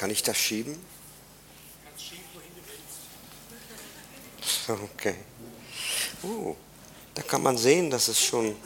[0.00, 0.82] Kann ich das schieben?
[1.84, 2.62] Kannst schieben, wohin du
[4.66, 4.82] willst.
[4.96, 5.16] Okay.
[6.22, 6.56] Oh,
[7.14, 8.56] da kann man sehen, dass es schon.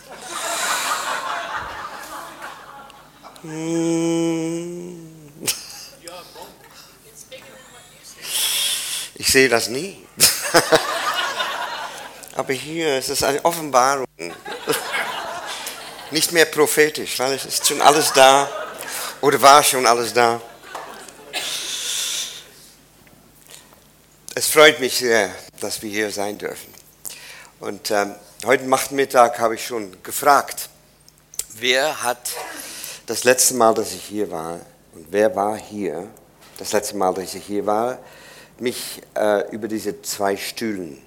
[3.43, 5.33] Hm.
[9.17, 10.07] Ich sehe das nie.
[12.37, 14.07] Aber hier ist es eine Offenbarung.
[16.13, 18.49] Nicht mehr prophetisch, weil es ist schon alles da.
[19.21, 20.41] Oder war schon alles da.
[24.55, 26.73] Freut mich sehr, dass wir hier sein dürfen.
[27.59, 28.15] Und ähm,
[28.47, 30.69] heute Nachmittag habe ich schon gefragt,
[31.59, 32.31] wer hat
[33.07, 34.61] das letzte Mal, dass ich hier war,
[34.95, 36.09] und wer war hier,
[36.57, 37.99] das letzte Mal, dass ich hier war,
[38.61, 41.03] mich äh, über diese zwei Stühlen,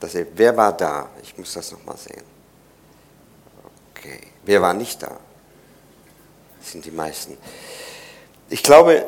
[0.00, 1.08] dass er, wer war da?
[1.22, 2.24] Ich muss das nochmal sehen.
[3.92, 5.20] Okay, wer war nicht da?
[6.58, 7.38] Das sind die meisten.
[8.50, 9.06] Ich glaube,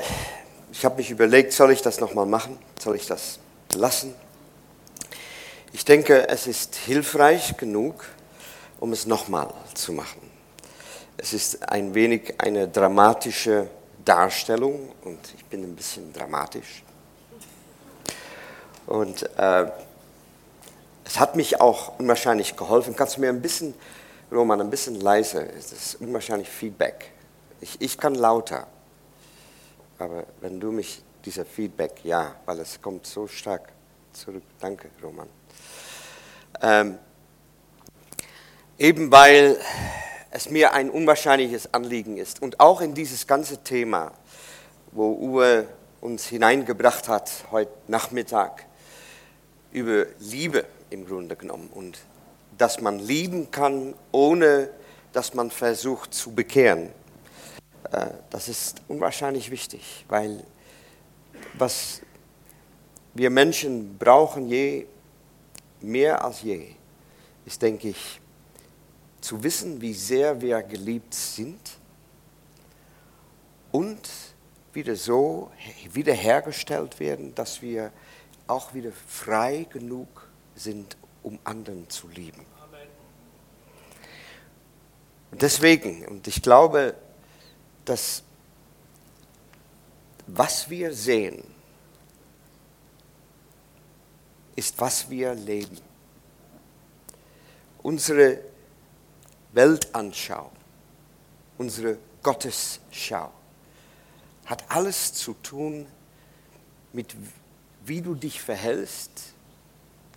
[0.71, 2.57] ich habe mich überlegt, soll ich das nochmal machen?
[2.79, 3.41] Soll ich das
[3.75, 4.15] lassen?
[5.73, 8.05] Ich denke, es ist hilfreich genug,
[8.81, 10.21] um es nochmal zu machen.
[11.17, 13.69] Es ist ein wenig eine dramatische
[14.05, 16.83] Darstellung und ich bin ein bisschen dramatisch.
[18.87, 19.67] Und äh,
[21.05, 22.97] es hat mich auch unwahrscheinlich geholfen.
[22.97, 23.75] Kannst du mir ein bisschen,
[24.31, 25.47] Roman, ein bisschen leiser?
[25.57, 27.11] Es ist unwahrscheinlich Feedback.
[27.61, 28.67] Ich, ich kann lauter.
[29.99, 33.73] Aber wenn du mich, dieser Feedback, ja, weil es kommt so stark
[34.13, 34.43] zurück.
[34.61, 35.29] Danke, Roman.
[36.61, 36.99] Ähm,
[38.79, 39.59] eben weil
[40.31, 44.13] es mir ein unwahrscheinliches Anliegen ist und auch in dieses ganze Thema,
[44.93, 45.67] wo Uwe
[46.01, 48.67] uns hineingebracht hat heute Nachmittag,
[49.73, 51.99] über Liebe im Grunde genommen und
[52.59, 54.71] dass man lieben kann, ohne
[55.13, 56.91] dass man versucht zu bekehren.
[57.91, 60.45] Äh, das ist unwahrscheinlich wichtig, weil
[61.59, 62.03] was
[63.15, 64.87] wir Menschen brauchen je
[65.81, 66.75] mehr als je,
[67.47, 68.21] ist, denke ich,
[69.21, 71.79] zu wissen, wie sehr wir geliebt sind
[73.73, 74.09] und
[74.73, 75.51] wieder so
[75.93, 77.93] wiederhergestellt werden, dass wir
[78.47, 82.45] auch wieder frei genug sind, um anderen zu lieben.
[85.33, 86.95] Deswegen, und ich glaube,
[87.85, 88.23] dass
[90.27, 91.43] was wir sehen,
[94.57, 95.79] ist, was wir leben.
[97.83, 98.41] Unsere
[99.53, 100.53] Weltanschauung,
[101.59, 103.31] unsere Gottesschau
[104.47, 105.87] hat alles zu tun
[106.93, 107.15] mit,
[107.85, 109.35] wie du dich verhältst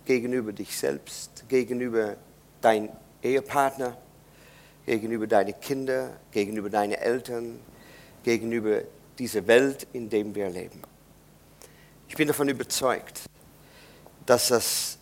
[0.04, 2.16] gegenüber dich selbst, gegenüber
[2.60, 2.88] deinem
[3.22, 3.96] Ehepartner,
[4.86, 7.60] gegenüber deinen Kindern, gegenüber deinen Eltern,
[8.24, 8.82] gegenüber
[9.18, 10.82] dieser Welt, in der wir leben.
[12.08, 13.22] Ich bin davon überzeugt,
[14.24, 14.98] dass das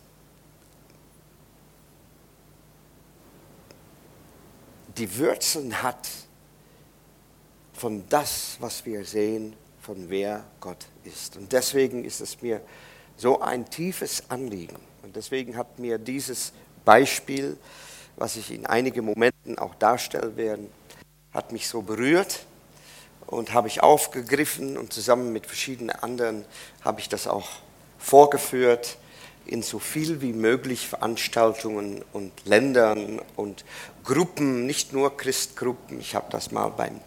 [4.97, 6.07] die Wurzeln hat
[7.73, 11.37] von das, was wir sehen, von wer Gott ist.
[11.37, 12.61] Und deswegen ist es mir
[13.15, 14.77] so ein tiefes Anliegen.
[15.03, 16.51] Und deswegen hat mir dieses
[16.83, 17.57] Beispiel,
[18.15, 20.67] was ich in einigen Momenten auch darstellen werde,
[21.31, 22.45] hat mich so berührt
[23.27, 26.45] und habe ich aufgegriffen und zusammen mit verschiedenen anderen
[26.83, 27.47] habe ich das auch
[27.99, 28.97] vorgeführt
[29.47, 33.63] in so viel wie möglich Veranstaltungen und Ländern und
[34.03, 35.99] Gruppen, nicht nur Christgruppen.
[35.99, 36.99] Ich habe das mal beim,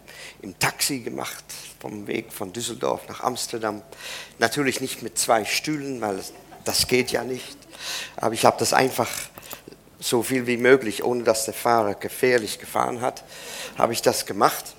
[0.43, 1.45] im Taxi gemacht,
[1.81, 3.83] vom Weg von Düsseldorf nach Amsterdam.
[4.39, 6.21] Natürlich nicht mit zwei Stühlen, weil
[6.65, 7.57] das geht ja nicht.
[8.17, 9.11] Aber ich habe das einfach
[9.99, 13.23] so viel wie möglich, ohne dass der Fahrer gefährlich gefahren hat,
[13.77, 14.75] habe ich das gemacht.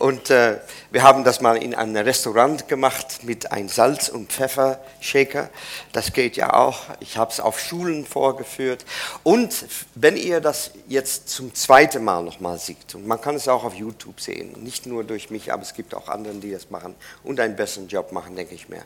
[0.00, 0.56] Und äh,
[0.90, 5.50] wir haben das mal in einem Restaurant gemacht mit einem Salz- und Pfeffershaker.
[5.92, 6.84] Das geht ja auch.
[7.00, 8.86] Ich habe es auf Schulen vorgeführt.
[9.24, 13.62] Und wenn ihr das jetzt zum zweiten Mal nochmal seht, und man kann es auch
[13.62, 16.94] auf YouTube sehen, nicht nur durch mich, aber es gibt auch andere, die das machen
[17.22, 18.82] und einen besseren Job machen, denke ich mir,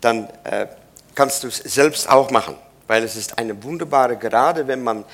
[0.00, 0.66] dann äh,
[1.14, 2.56] kannst du es selbst auch machen,
[2.88, 5.04] weil es ist eine wunderbare, gerade wenn man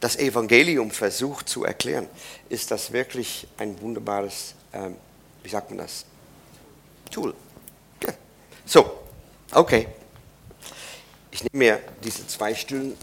[0.00, 2.08] das Evangelium versucht zu erklären,
[2.48, 4.96] ist das wirklich ein wunderbares ähm,
[5.42, 6.04] wie sagt man das?
[7.10, 7.34] Tool.
[8.02, 8.12] Ja.
[8.64, 8.98] So,
[9.52, 9.88] okay.
[11.30, 12.96] Ich nehme mir diese zwei Stühlen.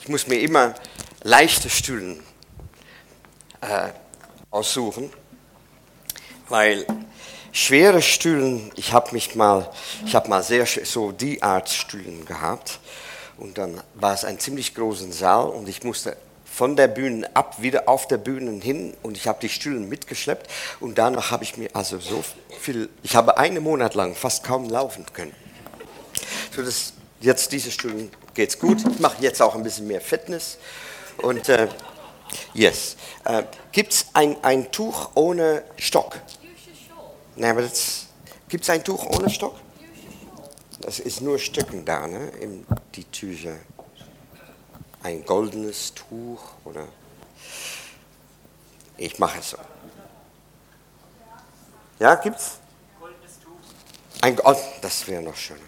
[0.00, 0.74] Ich muss mir immer
[1.22, 2.22] leichte Stühlen
[3.60, 3.90] äh,
[4.50, 5.10] aussuchen,
[6.48, 6.86] weil
[7.52, 9.70] schwere Stühlen, ich habe mich mal,
[10.04, 12.80] ich habe mal sehr so die Art Stühlen gehabt
[13.38, 16.16] und dann war es ein ziemlich großen Saal und ich musste
[16.54, 20.48] von der Bühne ab, wieder auf der Bühne hin und ich habe die Stühle mitgeschleppt
[20.78, 22.22] und danach habe ich mir also so
[22.60, 25.34] viel, ich habe einen Monat lang fast kaum laufen können.
[26.54, 28.78] So das, jetzt diese Stühle geht's gut.
[28.88, 30.58] Ich mache jetzt auch ein bisschen mehr Fitness
[31.16, 31.66] und äh,
[32.52, 32.96] yes.
[33.24, 33.42] Äh,
[33.72, 36.20] Gibt es ein, ein Tuch ohne Stock?
[37.34, 37.68] Nein, aber
[38.48, 39.56] gibt es ein Tuch ohne Stock?
[40.82, 42.28] Das ist nur Stücken da, ne?
[42.40, 42.64] In
[42.94, 43.56] die Tücher
[45.04, 46.88] ein goldenes Tuch oder
[48.96, 49.58] ich mache es so.
[51.98, 52.58] Ja, gibt's?
[52.98, 53.50] Goldenes Tuch.
[54.22, 55.60] Ein, oh, das wäre noch schöner.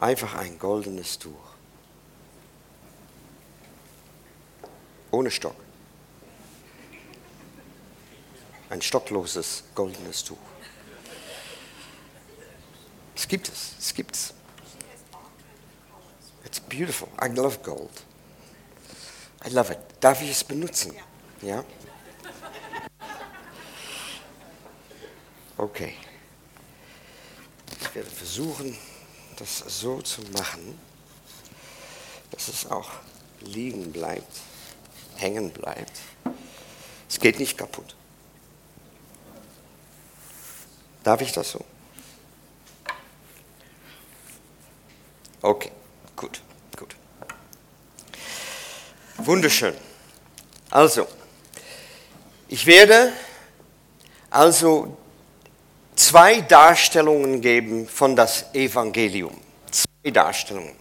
[0.00, 1.32] Einfach ein goldenes Tuch.
[5.12, 5.54] Ohne Stock.
[8.70, 10.36] Ein stockloses goldenes Tuch.
[13.14, 14.35] Es gibt es, es gibt es.
[16.46, 17.08] It's beautiful.
[17.18, 17.90] I love gold.
[19.44, 19.80] I love it.
[20.00, 20.92] Darf ich es benutzen?
[21.42, 21.64] Ja?
[25.56, 25.94] Okay.
[27.80, 28.78] Ich werde versuchen,
[29.36, 30.78] das so zu machen,
[32.30, 32.90] dass es auch
[33.40, 34.40] liegen bleibt,
[35.16, 35.98] hängen bleibt.
[37.08, 37.96] Es geht nicht kaputt.
[41.02, 41.64] Darf ich das so?
[45.42, 45.72] Okay.
[46.16, 46.40] Gut,
[46.76, 46.96] gut.
[49.18, 49.74] Wunderschön.
[50.70, 51.06] Also,
[52.48, 53.12] ich werde
[54.30, 54.96] also
[55.94, 59.38] zwei Darstellungen geben von das Evangelium.
[59.70, 60.74] Zwei Darstellungen.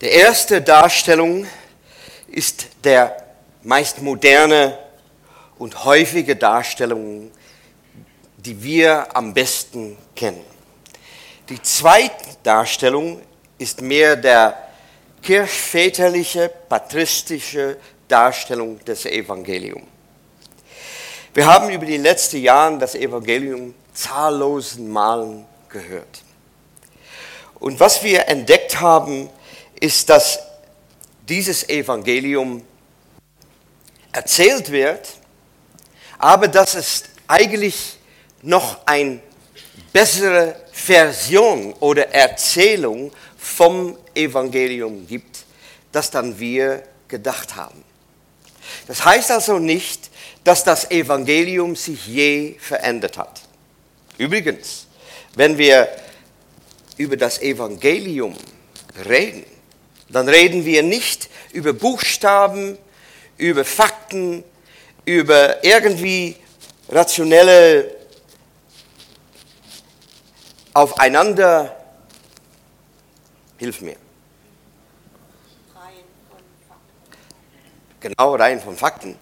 [0.00, 1.46] Die erste Darstellung
[2.28, 3.26] ist der
[3.62, 4.78] meist moderne
[5.58, 7.30] und häufige Darstellung,
[8.38, 10.49] die wir am besten kennen.
[11.50, 13.20] Die zweite Darstellung
[13.58, 14.56] ist mehr der
[15.20, 17.76] kirchväterliche, patristische
[18.06, 19.82] Darstellung des Evangeliums.
[21.34, 26.22] Wir haben über die letzten Jahre das Evangelium zahllosen Malen gehört.
[27.58, 29.28] Und was wir entdeckt haben,
[29.80, 30.38] ist, dass
[31.28, 32.64] dieses Evangelium
[34.12, 35.08] erzählt wird,
[36.16, 37.98] aber dass es eigentlich
[38.40, 39.20] noch ein
[39.92, 45.44] bessere Version oder Erzählung vom Evangelium gibt,
[45.92, 47.84] das dann wir gedacht haben.
[48.86, 50.10] Das heißt also nicht,
[50.42, 53.42] dass das Evangelium sich je verändert hat.
[54.16, 54.86] Übrigens,
[55.34, 55.88] wenn wir
[56.96, 58.34] über das Evangelium
[59.06, 59.44] reden,
[60.08, 62.78] dann reden wir nicht über Buchstaben,
[63.36, 64.44] über Fakten,
[65.04, 66.36] über irgendwie
[66.88, 67.99] rationelle
[70.74, 71.76] aufeinander,
[73.58, 73.96] hilf mir.
[75.74, 76.38] Reihen von
[76.68, 77.18] Fakten.
[78.00, 79.18] Genau, Reihen von Fakten.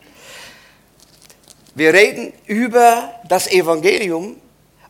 [1.74, 4.40] Wir reden über das Evangelium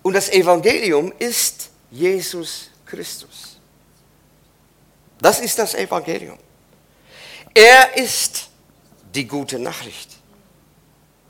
[0.03, 3.59] und das Evangelium ist Jesus Christus.
[5.21, 6.39] Das ist das Evangelium.
[7.55, 8.49] Er ist
[9.15, 10.11] die gute Nachricht.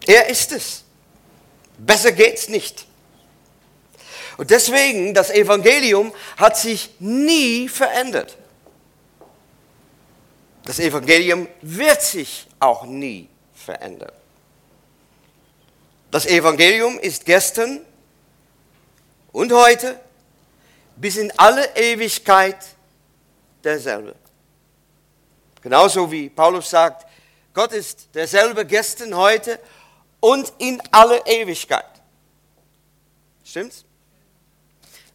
[0.06, 0.84] Er ist es.
[1.78, 2.87] Besser geht's nicht.
[4.38, 8.36] Und deswegen, das Evangelium hat sich nie verändert.
[10.64, 14.12] Das Evangelium wird sich auch nie verändern.
[16.12, 17.80] Das Evangelium ist gestern
[19.32, 20.00] und heute
[20.94, 22.58] bis in alle Ewigkeit
[23.64, 24.14] derselbe.
[25.60, 27.06] Genauso wie Paulus sagt,
[27.52, 29.58] Gott ist derselbe gestern, heute
[30.20, 31.90] und in alle Ewigkeit.
[33.44, 33.84] Stimmt's?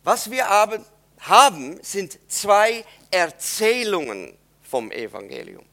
[0.03, 0.83] Was wir aber
[1.19, 5.65] haben, sind zwei Erzählungen vom Evangelium.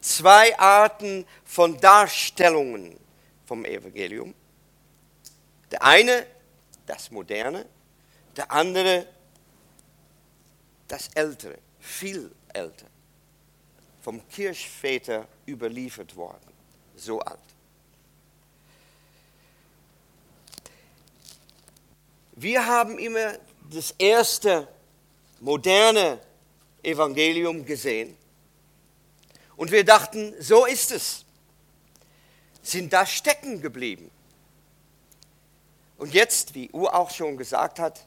[0.00, 2.98] Zwei Arten von Darstellungen
[3.46, 4.34] vom Evangelium.
[5.70, 6.26] Der eine,
[6.86, 7.66] das Moderne,
[8.36, 9.06] der andere,
[10.86, 12.86] das Ältere, viel älter,
[14.02, 16.52] vom Kirchväter überliefert worden,
[16.94, 17.53] so alt.
[22.36, 23.34] Wir haben immer
[23.70, 24.66] das erste
[25.40, 26.18] moderne
[26.82, 28.16] Evangelium gesehen
[29.56, 31.24] und wir dachten, so ist es.
[32.62, 34.10] Sind da stecken geblieben.
[35.96, 38.04] Und jetzt, wie Ur auch schon gesagt hat,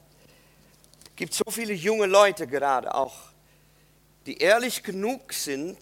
[1.15, 3.15] gibt es so viele junge Leute gerade auch,
[4.25, 5.77] die ehrlich genug sind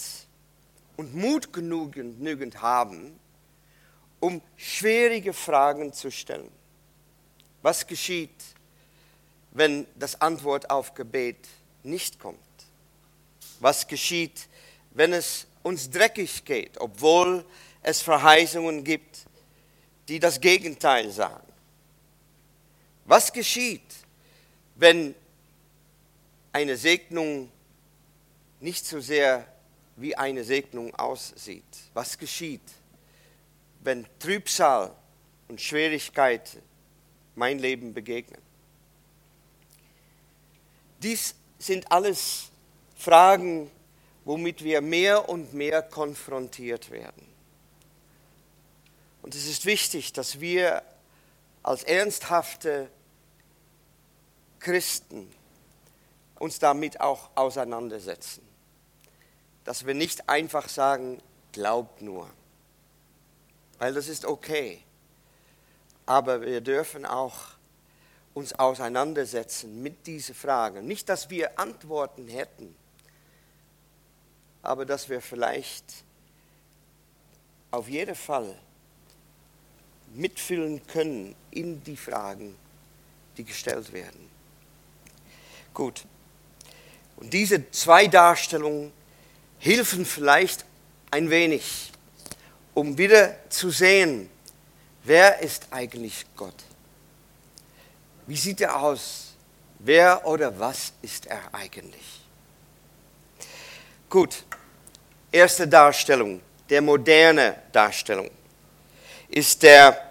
[0.98, 3.20] und Mut genügend haben,
[4.20, 6.52] um schwierige Fragen zu stellen.
[7.66, 8.30] Was geschieht,
[9.50, 11.48] wenn das Antwort auf Gebet
[11.82, 12.38] nicht kommt?
[13.60, 14.48] Was geschieht,
[14.92, 17.44] wenn es uns dreckig geht, obwohl
[17.82, 19.26] es Verheißungen gibt,
[20.08, 21.52] die das Gegenteil sagen?
[23.06, 23.96] Was geschieht,
[24.76, 25.16] wenn
[26.54, 27.50] eine Segnung
[28.60, 29.48] nicht so sehr
[29.96, 31.64] wie eine Segnung aussieht?
[31.96, 32.62] Was geschieht,
[33.82, 34.96] wenn Trübsal
[35.48, 36.62] und Schwierigkeiten
[37.36, 38.42] mein Leben begegnen?
[41.02, 42.50] Dies sind alles
[42.96, 43.70] Fragen,
[44.24, 47.26] womit wir mehr und mehr konfrontiert werden.
[49.22, 50.84] Und es ist wichtig, dass wir
[51.64, 52.90] als ernsthafte
[54.60, 55.32] Christen
[56.40, 58.44] uns damit auch auseinandersetzen.
[59.64, 62.30] Dass wir nicht einfach sagen, glaubt nur,
[63.80, 64.82] weil das ist okay.
[66.06, 67.56] Aber wir dürfen auch
[68.34, 70.86] uns auseinandersetzen mit diesen Fragen.
[70.86, 72.76] Nicht, dass wir Antworten hätten,
[74.62, 75.86] aber dass wir vielleicht
[77.72, 78.56] auf jeden Fall
[80.14, 82.56] mitfühlen können in die Fragen,
[83.38, 84.30] die gestellt werden.
[85.74, 86.06] Gut.
[87.18, 88.92] Und diese zwei Darstellungen
[89.60, 90.66] helfen vielleicht
[91.12, 91.92] ein wenig,
[92.74, 94.30] um wieder zu sehen,
[95.06, 96.66] wer ist eigentlich Gott?
[98.28, 99.32] Wie sieht er aus?
[99.80, 102.22] Wer oder was ist er eigentlich?
[104.10, 104.44] Gut,
[105.32, 108.30] erste Darstellung, der moderne Darstellung,
[109.30, 110.02] ist der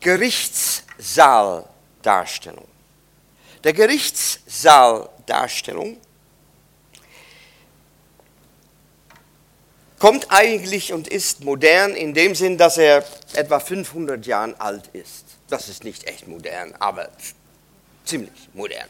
[0.00, 2.66] Gerichtssaal-Darstellung.
[3.62, 5.98] Der Gerichtssaal-Darstellung
[10.02, 13.04] kommt eigentlich und ist modern in dem Sinn, dass er
[13.34, 15.24] etwa 500 Jahre alt ist.
[15.48, 17.08] Das ist nicht echt modern, aber
[18.04, 18.88] ziemlich modern.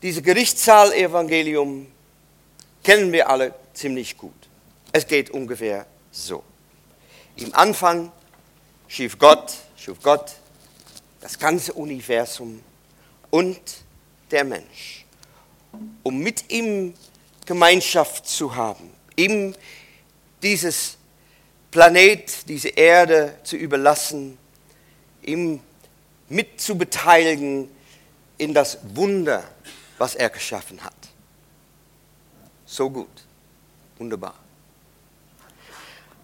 [0.00, 1.88] Dieses Gerichtssaal-Evangelium
[2.84, 4.48] kennen wir alle ziemlich gut.
[4.92, 6.44] Es geht ungefähr so.
[7.34, 8.12] Im Anfang
[8.86, 10.36] schuf Gott, schuf Gott
[11.20, 12.62] das ganze Universum
[13.30, 13.60] und
[14.30, 15.04] der Mensch,
[16.04, 16.94] um mit ihm
[17.50, 19.56] Gemeinschaft zu haben, ihm
[20.40, 20.96] dieses
[21.72, 24.38] Planet, diese Erde zu überlassen,
[25.22, 25.58] ihm
[26.28, 27.68] mitzubeteiligen
[28.38, 29.42] in das Wunder,
[29.98, 30.94] was er geschaffen hat.
[32.66, 33.24] So gut,
[33.98, 34.36] wunderbar.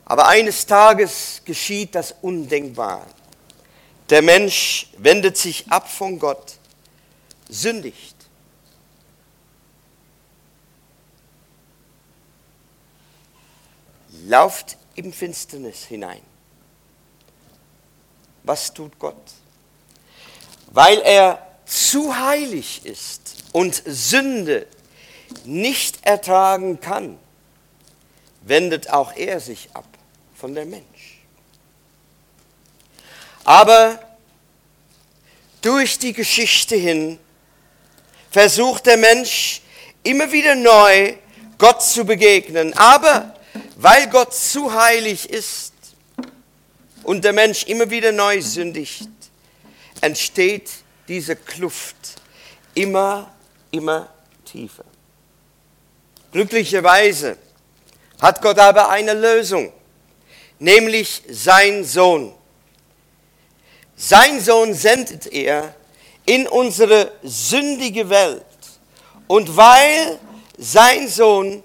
[0.04, 3.04] Aber eines Tages geschieht das Undenkbare.
[4.10, 6.52] Der Mensch wendet sich ab von Gott,
[7.48, 8.15] sündigt.
[14.24, 16.22] Lauft in Finsternis hinein.
[18.42, 19.16] Was tut Gott?
[20.68, 24.66] Weil er zu heilig ist und Sünde
[25.44, 27.18] nicht ertragen kann,
[28.42, 29.86] wendet auch er sich ab
[30.34, 31.20] von der Mensch.
[33.44, 34.00] Aber
[35.62, 37.18] durch die Geschichte hin
[38.30, 39.62] versucht der Mensch
[40.02, 41.14] immer wieder neu
[41.58, 42.74] Gott zu begegnen.
[42.74, 43.35] Aber
[43.76, 45.72] weil Gott zu heilig ist
[47.02, 49.08] und der Mensch immer wieder neu sündigt,
[50.00, 50.70] entsteht
[51.08, 51.96] diese Kluft
[52.74, 53.32] immer,
[53.70, 54.08] immer
[54.44, 54.84] tiefer.
[56.32, 57.36] Glücklicherweise
[58.20, 59.72] hat Gott aber eine Lösung,
[60.58, 62.34] nämlich sein Sohn.
[63.94, 65.74] Sein Sohn sendet er
[66.24, 68.42] in unsere sündige Welt.
[69.26, 70.18] Und weil
[70.58, 71.62] sein Sohn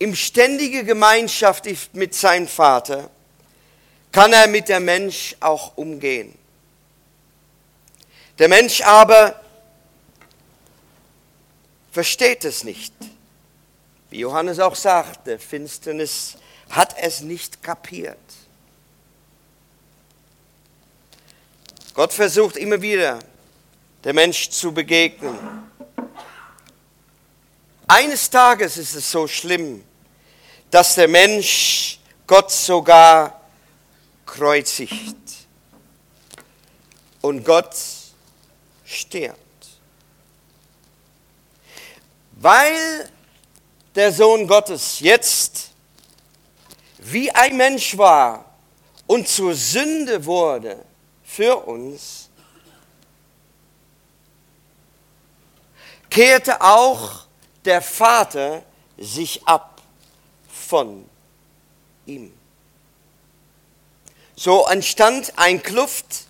[0.00, 3.10] im ständige Gemeinschaft ist mit seinem Vater,
[4.10, 6.34] kann er mit der Mensch auch umgehen.
[8.38, 9.38] Der Mensch aber
[11.92, 12.94] versteht es nicht.
[14.08, 16.38] Wie Johannes auch sagte, Finsternis
[16.70, 18.16] hat es nicht kapiert.
[21.92, 23.18] Gott versucht immer wieder,
[24.02, 25.38] der Mensch zu begegnen.
[27.86, 29.84] Eines Tages ist es so schlimm,
[30.70, 33.40] dass der Mensch Gott sogar
[34.24, 35.16] kreuzigt
[37.20, 37.74] und Gott
[38.84, 39.38] stirbt.
[42.32, 43.10] Weil
[43.94, 45.70] der Sohn Gottes jetzt
[46.98, 48.44] wie ein Mensch war
[49.06, 50.84] und zur Sünde wurde
[51.24, 52.30] für uns,
[56.08, 57.26] kehrte auch
[57.64, 58.62] der Vater
[58.96, 59.69] sich ab
[60.70, 61.04] von
[62.06, 62.32] ihm.
[64.36, 66.26] So entstand ein Kluft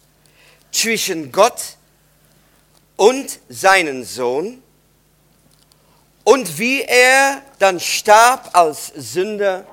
[0.73, 1.77] zwischen Gott
[2.97, 4.63] und seinen Sohn
[6.25, 9.67] und wie er dann starb als Sünder,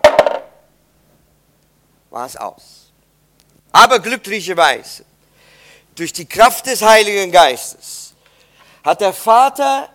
[2.10, 2.92] war es aus.
[3.72, 5.06] Aber glücklicherweise,
[5.96, 8.14] durch die Kraft des Heiligen Geistes,
[8.84, 9.90] hat der Vater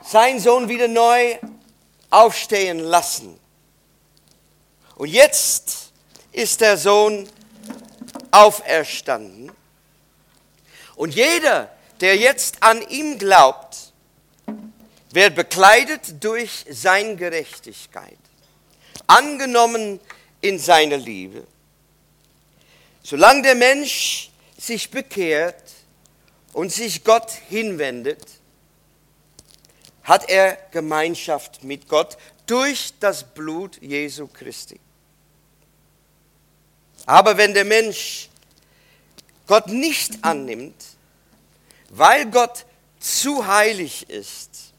[0.00, 1.38] seinen Sohn wieder neu
[2.10, 3.40] aufstehen lassen.
[4.96, 5.92] Und jetzt
[6.32, 7.28] ist der Sohn
[8.30, 9.52] auferstanden.
[10.96, 11.70] Und jeder,
[12.00, 13.92] der jetzt an ihm glaubt,
[15.10, 18.18] wird bekleidet durch seine Gerechtigkeit,
[19.06, 20.00] angenommen
[20.40, 21.46] in seiner Liebe.
[23.02, 25.72] Solange der Mensch sich bekehrt
[26.52, 28.22] und sich Gott hinwendet,
[30.02, 34.78] hat er Gemeinschaft mit Gott durch das Blut Jesu Christi.
[37.06, 38.28] Aber wenn der Mensch
[39.46, 40.82] Gott nicht annimmt,
[41.90, 42.64] weil Gott
[42.98, 44.72] zu heilig ist,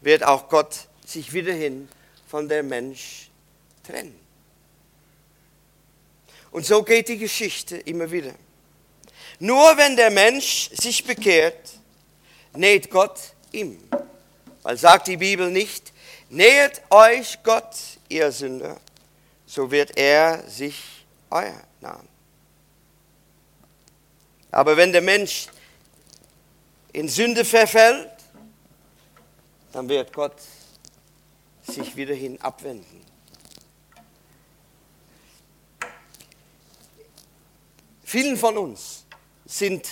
[0.00, 1.88] wird auch Gott sich wiederhin
[2.28, 3.28] von der Mensch
[3.82, 4.18] trennen.
[6.52, 8.34] Und so geht die Geschichte immer wieder.
[9.40, 11.72] Nur wenn der Mensch sich bekehrt,
[12.54, 13.18] näht Gott
[13.52, 13.78] ihm.
[14.66, 15.92] Weil sagt die Bibel nicht,
[16.28, 17.76] nähet euch Gott,
[18.08, 18.80] ihr Sünder,
[19.46, 22.08] so wird er sich euer nahen.
[24.50, 25.46] Aber wenn der Mensch
[26.92, 28.10] in Sünde verfällt,
[29.70, 30.34] dann wird Gott
[31.62, 33.06] sich wieder hin abwenden.
[38.02, 39.04] Vielen von uns
[39.44, 39.86] sind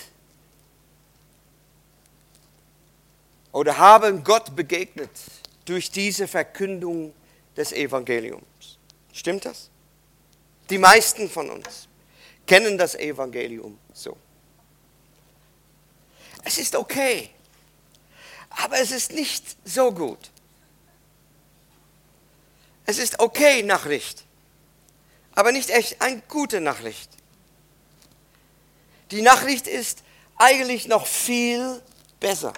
[3.64, 5.08] oder haben Gott begegnet
[5.64, 7.14] durch diese Verkündung
[7.56, 8.76] des Evangeliums.
[9.10, 9.70] Stimmt das?
[10.68, 11.88] Die meisten von uns
[12.46, 14.18] kennen das Evangelium so.
[16.44, 17.30] Es ist okay,
[18.50, 20.30] aber es ist nicht so gut.
[22.84, 24.24] Es ist okay Nachricht,
[25.34, 27.08] aber nicht echt eine gute Nachricht.
[29.10, 30.02] Die Nachricht ist
[30.36, 31.80] eigentlich noch viel
[32.20, 32.52] besser.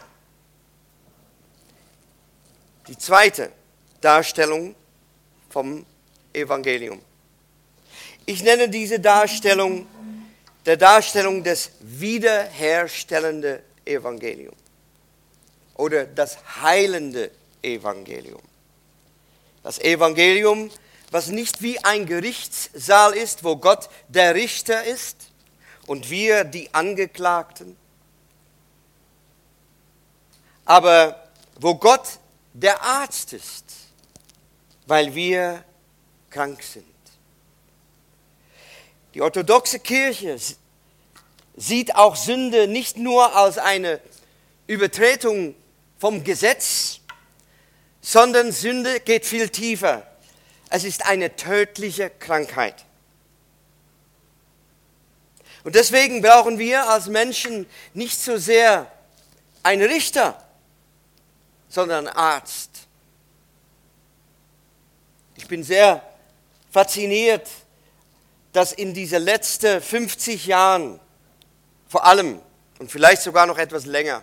[2.89, 3.51] Die zweite
[4.01, 4.75] Darstellung
[5.51, 5.85] vom
[6.33, 7.01] Evangelium.
[8.27, 9.87] Ich nenne diese Darstellung
[10.67, 14.57] der Darstellung des wiederherstellenden Evangeliums
[15.75, 17.31] oder das heilende
[17.63, 18.43] Evangelium.
[19.63, 20.71] Das Evangelium,
[21.11, 25.29] was nicht wie ein Gerichtssaal ist, wo Gott der Richter ist
[25.87, 27.77] und wir die Angeklagten,
[30.65, 31.29] aber
[31.61, 32.19] wo Gott
[32.61, 33.65] der Arzt ist,
[34.87, 35.63] weil wir
[36.31, 36.87] krank sind.
[39.13, 40.39] Die orthodoxe Kirche
[41.57, 44.01] sieht auch Sünde nicht nur als eine
[44.67, 45.55] Übertretung
[45.99, 47.01] vom Gesetz,
[48.01, 50.07] sondern Sünde geht viel tiefer.
[50.71, 52.87] Es ist eine tödliche Krankheit.
[55.63, 58.91] Und deswegen brauchen wir als Menschen nicht so sehr
[59.63, 60.46] einen Richter,
[61.69, 62.71] sondern Arzt.
[65.37, 66.03] Ich bin sehr
[66.71, 67.49] fasziniert,
[68.53, 70.99] dass in diesen letzten 50 Jahren
[71.89, 72.41] vor allem
[72.79, 74.23] und vielleicht sogar noch etwas länger,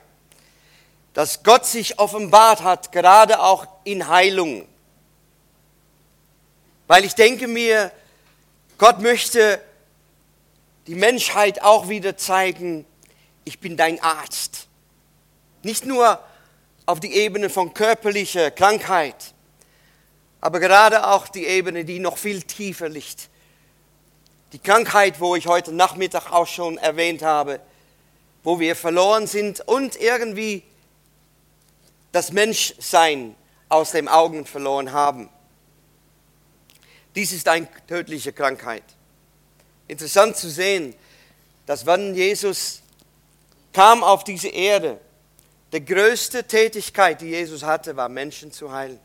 [1.13, 4.67] dass Gott sich offenbart hat, gerade auch in Heilung.
[6.87, 7.91] Weil ich denke mir,
[8.77, 9.61] Gott möchte
[10.87, 12.85] die Menschheit auch wieder zeigen,
[13.45, 14.67] ich bin dein Arzt.
[15.61, 16.19] Nicht nur
[16.85, 19.33] auf die Ebene von körperlicher Krankheit,
[20.41, 23.29] aber gerade auch die Ebene, die noch viel tiefer liegt.
[24.51, 27.59] Die Krankheit, wo ich heute Nachmittag auch schon erwähnt habe,
[28.43, 30.63] wo wir verloren sind und irgendwie
[32.11, 33.35] das Menschsein
[33.69, 35.29] aus den Augen verloren haben.
[37.15, 38.83] Dies ist eine tödliche Krankheit.
[39.87, 40.93] Interessant zu sehen,
[41.65, 42.81] dass wenn Jesus
[43.71, 44.99] kam auf diese Erde,
[45.73, 48.99] die größte Tätigkeit, die Jesus hatte, war Menschen zu heilen.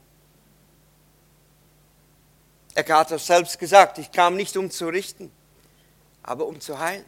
[2.74, 5.32] Er hat es selbst gesagt, ich kam nicht um zu richten,
[6.22, 7.04] aber um zu heilen.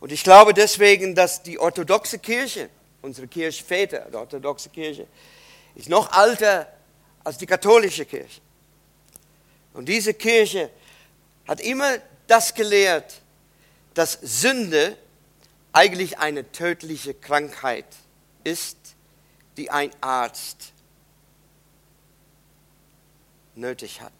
[0.00, 2.68] Und ich glaube deswegen, dass die orthodoxe Kirche,
[3.02, 5.06] unsere Kirchväter, die orthodoxe Kirche,
[5.76, 6.66] ist noch alter
[7.22, 8.40] als die katholische Kirche.
[9.74, 10.70] Und diese Kirche
[11.46, 13.14] hat immer das gelehrt,
[13.94, 14.98] dass Sünde
[15.72, 17.86] eigentlich eine tödliche Krankheit
[18.44, 18.76] ist,
[19.56, 20.72] die ein Arzt
[23.54, 24.12] nötig hat.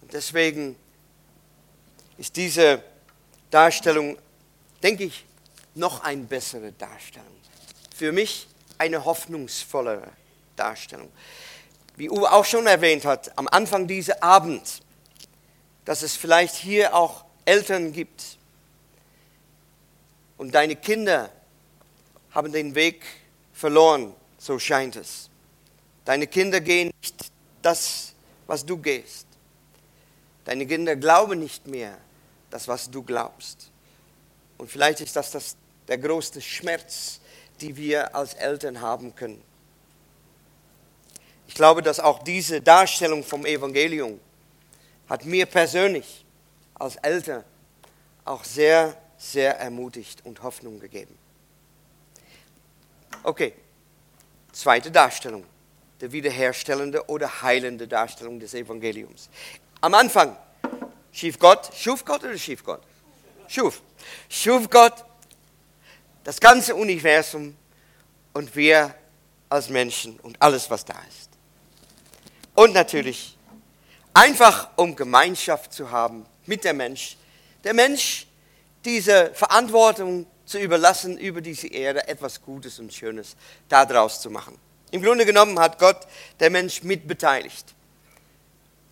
[0.00, 0.76] Und deswegen
[2.18, 2.82] ist diese
[3.50, 4.18] Darstellung,
[4.82, 5.24] denke ich,
[5.74, 7.28] noch eine bessere Darstellung.
[7.94, 10.10] Für mich eine hoffnungsvollere
[10.56, 11.10] Darstellung.
[11.96, 14.80] Wie Uwe auch schon erwähnt hat, am Anfang dieses Abends,
[15.84, 18.38] dass es vielleicht hier auch Eltern gibt
[20.42, 21.30] und deine Kinder
[22.32, 23.04] haben den Weg
[23.52, 25.30] verloren, so scheint es.
[26.04, 27.30] Deine Kinder gehen nicht
[27.62, 28.12] das,
[28.48, 29.28] was du gehst.
[30.44, 31.96] Deine Kinder glauben nicht mehr
[32.50, 33.70] das, was du glaubst.
[34.58, 37.20] Und vielleicht ist das, das der größte Schmerz,
[37.60, 39.40] die wir als Eltern haben können.
[41.46, 44.18] Ich glaube, dass auch diese Darstellung vom Evangelium
[45.08, 46.24] hat mir persönlich
[46.74, 47.44] als Eltern
[48.24, 51.16] auch sehr, sehr ermutigt und Hoffnung gegeben.
[53.22, 53.54] Okay,
[54.50, 55.44] zweite Darstellung,
[56.00, 59.30] der wiederherstellende oder heilende Darstellung des Evangeliums.
[59.80, 60.36] Am Anfang
[61.12, 62.82] schuf Gott, schuf Gott oder schuf Gott?
[63.46, 63.80] Schuf.
[64.28, 65.04] Schuf Gott
[66.24, 67.56] das ganze Universum
[68.32, 68.92] und wir
[69.48, 71.30] als Menschen und alles, was da ist.
[72.54, 73.36] Und natürlich
[74.14, 77.16] einfach, um Gemeinschaft zu haben mit dem Mensch.
[77.62, 78.26] Der Mensch
[78.84, 83.36] diese Verantwortung zu überlassen, über diese Erde etwas Gutes und Schönes
[83.68, 84.58] daraus zu machen.
[84.90, 86.06] Im Grunde genommen hat Gott
[86.40, 87.74] der Mensch mitbeteiligt.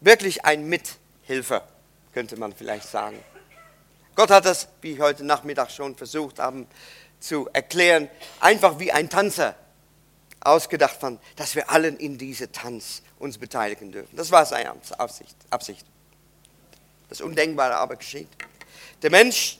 [0.00, 1.66] Wirklich ein Mithilfer,
[2.14, 3.18] könnte man vielleicht sagen.
[4.14, 6.66] Gott hat das, wie ich heute Nachmittag schon versucht habe
[7.20, 8.09] zu erklären,
[8.40, 9.55] einfach wie ein Tanzer
[10.40, 14.16] ausgedacht fand, dass wir allen in diese Tanz uns beteiligen dürfen.
[14.16, 15.37] Das war seine Absicht.
[15.50, 15.85] Absicht.
[17.11, 18.29] Das Undenkbare aber geschieht.
[19.03, 19.60] Der Mensch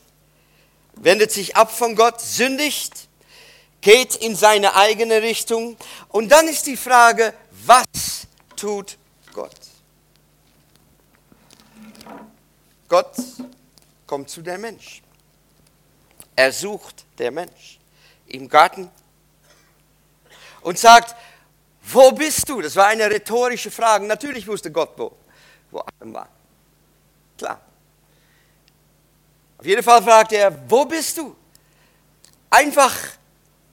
[0.95, 3.09] wendet sich ab von Gott, sündigt,
[3.81, 5.77] geht in seine eigene Richtung
[6.09, 7.33] und dann ist die Frage,
[7.67, 8.27] was
[8.57, 8.99] tut
[9.33, 9.57] Gott?
[12.89, 13.15] Gott
[14.07, 15.03] kommt zu der Mensch.
[16.35, 17.79] Er sucht der Mensch
[18.27, 18.91] im Garten
[20.63, 21.15] und sagt,
[21.83, 22.61] wo bist du?
[22.61, 24.07] Das war eine rhetorische Frage.
[24.07, 25.13] Natürlich wusste Gott, wo,
[25.71, 26.29] wo Adam war.
[27.39, 27.61] Klar.
[29.61, 31.37] Auf jeden Fall fragt er, wo bist du?
[32.49, 32.97] Einfach,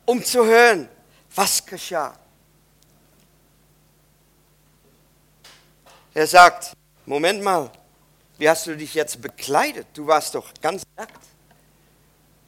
[0.05, 0.89] um zu hören,
[1.33, 2.13] was geschah.
[6.13, 6.73] Er sagt,
[7.05, 7.71] Moment mal,
[8.37, 9.87] wie hast du dich jetzt bekleidet?
[9.93, 11.23] Du warst doch ganz nackt.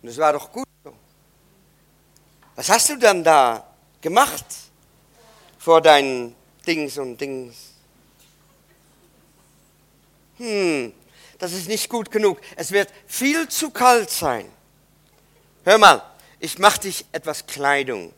[0.01, 0.93] Und es war doch gut so.
[2.57, 3.65] Was hast du dann da
[4.01, 4.43] gemacht
[5.57, 6.35] vor deinen
[6.67, 7.55] Dings und Dings?
[10.39, 10.91] Hm,
[11.39, 12.39] das ist nicht gut genug.
[12.55, 14.45] Es wird viel zu kalt sein.
[15.63, 16.03] Hör mal,
[16.39, 18.13] ich mache dich etwas Kleidung.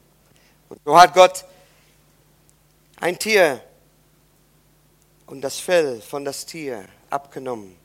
[0.69, 1.45] Und so hat Gott
[2.99, 3.63] ein Tier
[5.27, 7.75] und das Fell von das Tier abgenommen,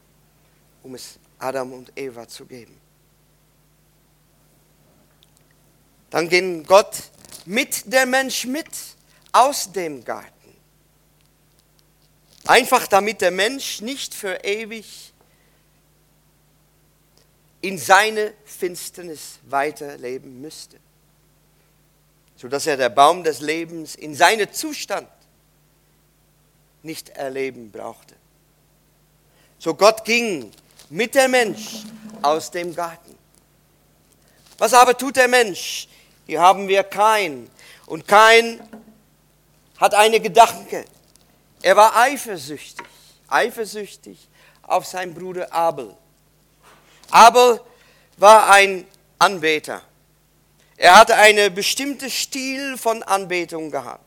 [0.82, 2.80] um es Adam und Eva zu geben.
[6.10, 6.96] Dann ging Gott
[7.44, 8.70] mit der Mensch mit
[9.32, 10.32] aus dem Garten.
[12.46, 15.12] Einfach damit der Mensch nicht für ewig
[17.66, 20.78] in seine Finsternis weiterleben müsste,
[22.36, 25.08] sodass er der Baum des Lebens in seinem Zustand
[26.84, 28.14] nicht erleben brauchte.
[29.58, 30.52] So Gott ging
[30.90, 31.82] mit der Mensch
[32.22, 33.18] aus dem Garten.
[34.58, 35.88] Was aber tut der Mensch?
[36.24, 37.50] Hier haben wir Kain.
[37.86, 38.60] Und Kain
[39.78, 40.84] hat eine Gedanke.
[41.62, 42.86] Er war eifersüchtig,
[43.26, 44.28] eifersüchtig
[44.62, 45.96] auf seinen Bruder Abel.
[47.10, 47.60] Abel
[48.16, 48.86] war ein
[49.18, 49.82] Anbeter.
[50.76, 54.02] Er hatte einen bestimmten Stil von Anbetung gehabt.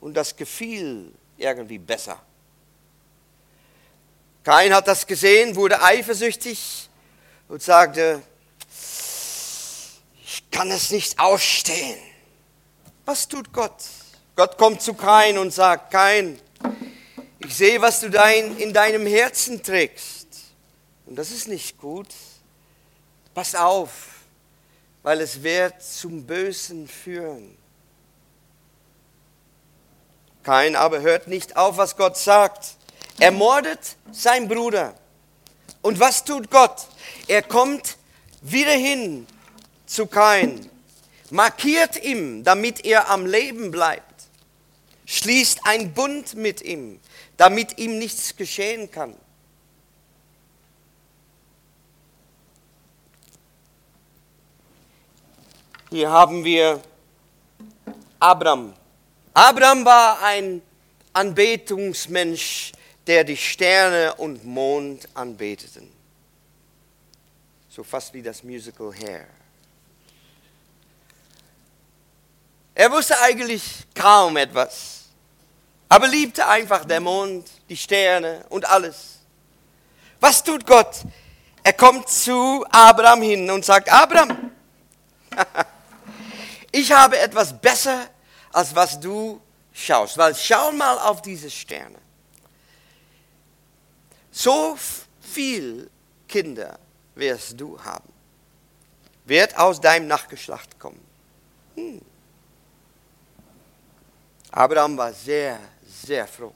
[0.00, 2.20] Und das gefiel irgendwie besser.
[4.42, 6.90] Kain hat das gesehen, wurde eifersüchtig
[7.48, 8.22] und sagte,
[10.54, 11.98] kann es nicht ausstehen.
[13.04, 13.74] Was tut Gott?
[14.36, 16.38] Gott kommt zu Kain und sagt, Kain,
[17.40, 20.23] ich sehe, was du dein, in deinem Herzen trägst.
[21.06, 22.08] Und das ist nicht gut.
[23.34, 23.90] Pass auf,
[25.02, 27.56] weil es wird zum Bösen führen.
[30.42, 32.76] Kain aber hört nicht auf, was Gott sagt.
[33.18, 34.94] Er mordet seinen Bruder.
[35.82, 36.86] Und was tut Gott?
[37.26, 37.96] Er kommt
[38.40, 39.26] wieder hin
[39.86, 40.68] zu Kain,
[41.30, 44.24] markiert ihm, damit er am Leben bleibt,
[45.06, 47.00] schließt ein Bund mit ihm,
[47.36, 49.14] damit ihm nichts geschehen kann.
[55.94, 56.82] Hier haben wir
[58.18, 58.74] Abraham.
[59.32, 60.60] Abraham war ein
[61.12, 62.72] Anbetungsmensch,
[63.06, 65.88] der die Sterne und Mond anbeteten.
[67.68, 69.28] So fast wie das Musical Hair.
[72.74, 73.62] Er wusste eigentlich
[73.94, 75.02] kaum etwas,
[75.88, 79.20] aber liebte einfach der Mond, die Sterne und alles.
[80.18, 81.02] Was tut Gott?
[81.62, 84.50] Er kommt zu Abraham hin und sagt, Abraham,
[86.74, 88.10] ich habe etwas besser,
[88.52, 89.40] als was du
[89.72, 90.18] schaust.
[90.18, 91.98] Weil schau mal auf diese Sterne.
[94.32, 94.76] So
[95.20, 95.88] viel
[96.26, 96.76] Kinder
[97.14, 98.12] wirst du haben.
[99.24, 101.00] Wird aus deinem Nachgeschlacht kommen.
[101.76, 102.02] Hm.
[104.50, 106.54] Abraham war sehr, sehr froh,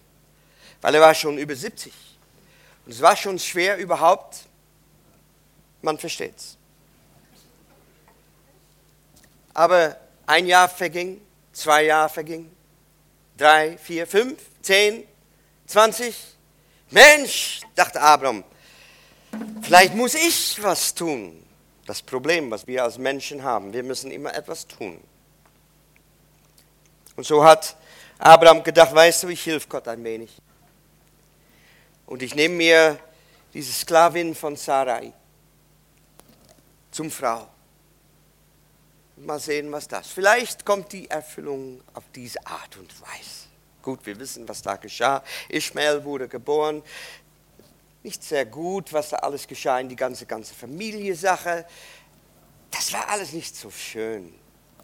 [0.80, 1.92] weil er war schon über 70.
[2.84, 4.46] Und es war schon schwer überhaupt,
[5.80, 6.56] man versteht es.
[9.54, 9.96] Aber
[10.28, 11.20] ein Jahr verging,
[11.52, 12.54] zwei Jahre vergingen,
[13.36, 15.04] drei, vier, fünf, zehn,
[15.66, 16.16] zwanzig.
[16.90, 18.44] Mensch, dachte Abraham,
[19.62, 21.44] vielleicht muss ich was tun.
[21.86, 25.02] Das Problem, was wir als Menschen haben, wir müssen immer etwas tun.
[27.16, 27.76] Und so hat
[28.18, 30.30] Abraham gedacht, weißt du, ich hilf Gott ein wenig.
[32.04, 32.98] Und ich nehme mir
[33.54, 35.12] diese Sklavin von Sarai
[36.90, 37.48] zum Frau.
[39.24, 40.08] Mal sehen, was das.
[40.08, 43.48] Vielleicht kommt die Erfüllung auf diese Art und Weise.
[43.82, 45.22] Gut, wir wissen, was da geschah.
[45.48, 46.82] Ishmael wurde geboren.
[48.02, 51.66] Nicht sehr gut, was da alles geschah in die ganze, ganze Familiensache.
[52.70, 54.34] Das war alles nicht so schön.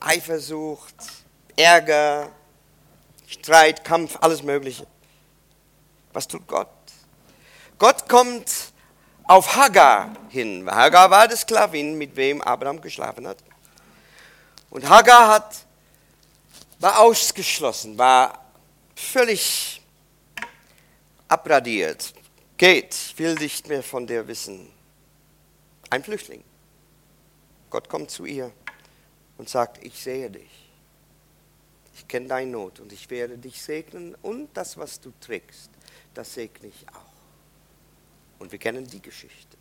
[0.01, 0.94] Eifersucht,
[1.57, 2.31] Ärger,
[3.27, 4.87] Streit, Kampf, alles Mögliche.
[6.12, 6.68] Was tut Gott?
[7.79, 8.51] Gott kommt
[9.25, 10.68] auf Hagar hin.
[10.70, 13.38] Hagar war die Sklavin, mit wem Abraham geschlafen hat.
[14.75, 15.65] Und Hagar hat,
[16.81, 18.45] war ausgeschlossen, war
[18.97, 19.81] völlig
[21.29, 22.13] abradiert.
[22.57, 24.69] Geht, ich will nicht mehr von dir wissen.
[25.91, 26.43] Ein Flüchtling.
[27.71, 28.51] Gott kommt zu ihr
[29.39, 30.51] und sagt, ich sehe dich.
[31.95, 35.71] Ich kenne deine Not und ich werde dich segnen und das, was du trägst,
[36.15, 38.41] das segne ich auch.
[38.41, 39.57] Und wir kennen die Geschichte.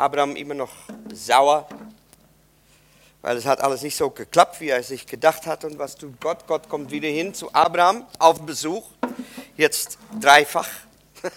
[0.00, 0.72] Abraham immer noch
[1.12, 1.68] sauer,
[3.20, 5.64] weil es hat alles nicht so geklappt, wie er sich gedacht hat.
[5.64, 6.46] Und was tut Gott?
[6.46, 8.84] Gott kommt wieder hin zu Abraham auf Besuch,
[9.56, 10.68] jetzt dreifach.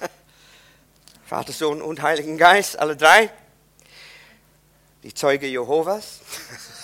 [1.26, 3.30] Vater, Sohn und Heiligen Geist, alle drei.
[5.04, 6.22] Die Zeuge Jehovas.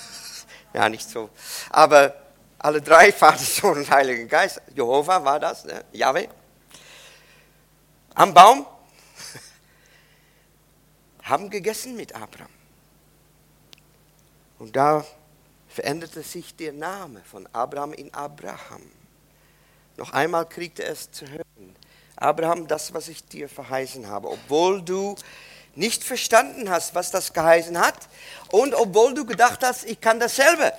[0.74, 1.30] ja, nicht so.
[1.70, 2.14] Aber
[2.58, 4.62] alle drei, Vater, Sohn und Heiligen Geist.
[4.76, 5.86] Jehova war das, ne?
[5.94, 6.28] Yahweh.
[8.16, 8.66] Am Baum
[11.30, 12.50] haben gegessen mit Abraham.
[14.58, 15.06] Und da
[15.68, 18.82] veränderte sich der Name von Abraham in Abraham.
[19.96, 21.76] Noch einmal kriegte er es zu hören.
[22.16, 25.16] Abraham, das, was ich dir verheißen habe, obwohl du
[25.76, 28.10] nicht verstanden hast, was das geheißen hat,
[28.52, 30.74] und obwohl du gedacht hast, ich kann dasselbe.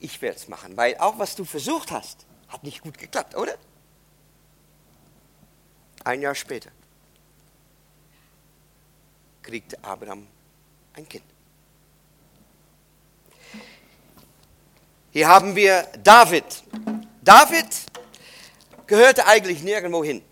[0.00, 3.54] Ich werde es machen, weil auch was du versucht hast, hat nicht gut geklappt, oder?
[6.02, 6.70] Ein Jahr später
[9.44, 10.26] kriegte Abraham
[10.94, 11.24] ein Kind.
[15.12, 16.44] Hier haben wir David.
[17.22, 17.66] David
[18.86, 20.22] gehörte eigentlich nirgendwo hin.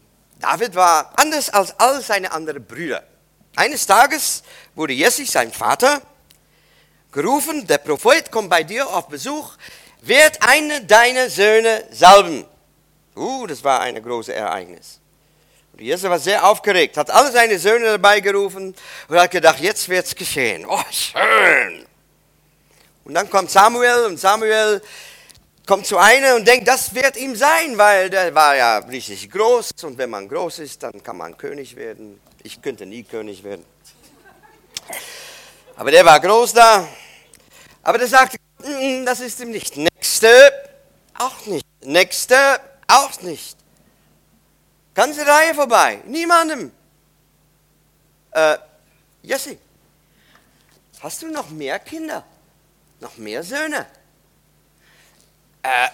[0.40, 3.04] David war anders als all seine anderen Brüder.
[3.54, 4.42] Eines Tages
[4.74, 6.02] wurde Jesse, sein Vater,
[7.12, 9.56] gerufen, der Prophet kommt bei dir auf Besuch,
[10.00, 12.44] wird eine deiner Söhne salben.
[13.14, 15.01] Uh, das war ein großes Ereignis.
[15.82, 18.74] Jesse war sehr aufgeregt, hat alle seine Söhne dabei gerufen
[19.08, 20.64] und hat gedacht, jetzt wird es geschehen.
[20.66, 21.84] Oh, schön.
[23.04, 24.80] Und dann kommt Samuel und Samuel
[25.66, 29.70] kommt zu einer und denkt, das wird ihm sein, weil der war ja richtig groß
[29.82, 32.20] und wenn man groß ist, dann kann man König werden.
[32.42, 33.64] Ich könnte nie König werden.
[35.76, 36.86] Aber der war groß da.
[37.82, 39.76] Aber der sagte, mm, das ist ihm nicht.
[39.76, 40.52] Nächste,
[41.18, 41.66] auch nicht.
[41.84, 42.36] Nächste,
[42.86, 43.56] auch nicht.
[44.94, 46.02] Ganze Reihe vorbei.
[46.06, 46.70] Niemandem.
[48.32, 48.58] Äh,
[49.22, 49.58] Jesse,
[51.00, 52.24] hast du noch mehr Kinder?
[53.00, 53.86] Noch mehr Söhne?
[55.62, 55.88] Äh,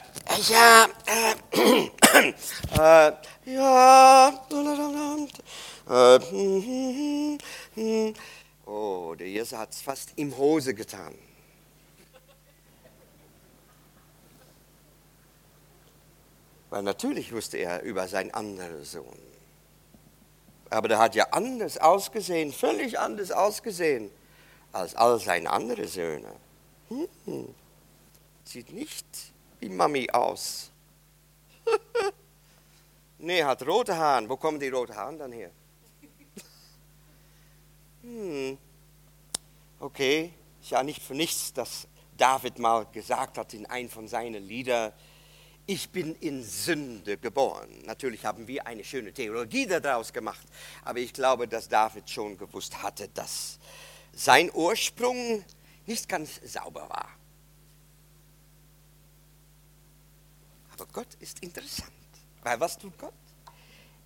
[0.49, 1.35] ja, äh,
[2.79, 3.13] äh,
[3.45, 4.29] ja,
[5.91, 6.19] äh,
[8.67, 11.15] oh, der Jesse hat es fast im Hose getan.
[16.71, 19.19] Weil natürlich wusste er über seinen anderen Sohn.
[20.71, 24.11] Aber der hat ja anders ausgesehen, völlig anders ausgesehen
[24.73, 26.31] als all seine anderen Söhne.
[26.89, 27.55] Hm.
[28.45, 29.07] Sieht nicht
[29.61, 30.71] wie Mami aus.
[33.21, 34.29] Nee, hat rote Haare.
[34.29, 35.51] Wo kommen die roten Haare dann her?
[38.03, 38.57] Hm.
[39.81, 44.47] Okay, ist ja nicht für nichts, dass David mal gesagt hat in einem von seinen
[44.47, 44.93] Liedern,
[45.69, 47.69] ich bin in Sünde geboren.
[47.85, 50.47] Natürlich haben wir eine schöne Theologie daraus gemacht,
[50.83, 53.59] aber ich glaube, dass David schon gewusst hatte, dass
[54.15, 55.45] sein Ursprung
[55.85, 57.11] nicht ganz sauber war.
[60.73, 61.93] Aber Gott ist interessant,
[62.43, 63.13] weil was tut Gott?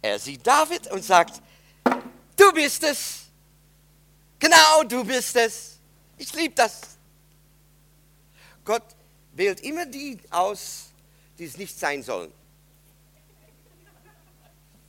[0.03, 1.41] Er sieht David und sagt,
[2.37, 3.27] du bist es.
[4.41, 5.79] Genau, du bist es.
[6.19, 6.81] Ich liebe das.
[8.65, 8.97] Gott
[9.33, 10.92] wählt immer die aus,
[11.39, 12.33] die es nicht sein sollen.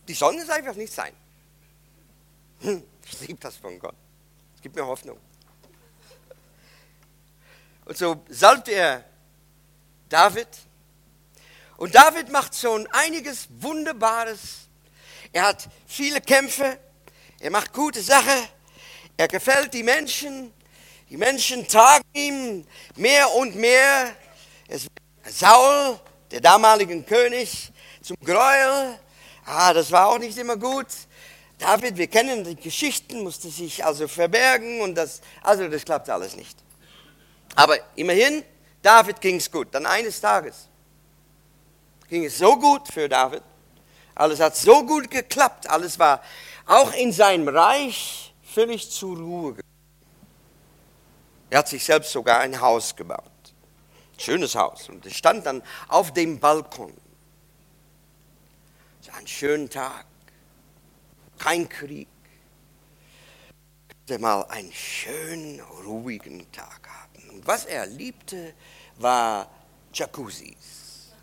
[0.07, 1.13] Die sollen es einfach nicht sein.
[2.61, 3.95] Hm, ich liebe das von Gott.
[4.55, 5.17] Es gibt mir Hoffnung.
[7.85, 9.03] Und so salbt er
[10.09, 10.47] David.
[11.77, 14.69] Und David macht schon einiges Wunderbares.
[15.31, 16.79] Er hat viele Kämpfe.
[17.39, 18.47] Er macht gute Sachen.
[19.17, 20.53] Er gefällt die Menschen.
[21.09, 24.15] Die Menschen tragen ihm mehr und mehr.
[25.25, 25.99] Saul
[26.33, 28.97] der damaligen König zum Gräuel.
[29.45, 30.87] Ah, das war auch nicht immer gut.
[31.59, 36.35] David, wir kennen die Geschichten, musste sich also verbergen und das, also das klappt alles
[36.35, 36.57] nicht.
[37.55, 38.43] Aber immerhin,
[38.81, 39.67] David ging es gut.
[39.71, 40.67] Dann eines Tages
[42.09, 43.43] ging es so gut für David.
[44.15, 45.69] Alles hat so gut geklappt.
[45.69, 46.23] Alles war
[46.65, 49.55] auch in seinem Reich völlig zur Ruhe.
[51.51, 53.32] Er hat sich selbst sogar ein Haus gebaut.
[54.17, 54.89] Schönes Haus.
[54.89, 56.93] Und es stand dann auf dem Balkon.
[59.01, 60.05] Es war ein schöner Tag.
[61.37, 62.07] Kein Krieg.
[64.07, 67.29] Er mal einen schönen, ruhigen Tag haben.
[67.29, 68.53] Und was er liebte,
[68.97, 69.49] war
[69.93, 71.13] Jacuzzis.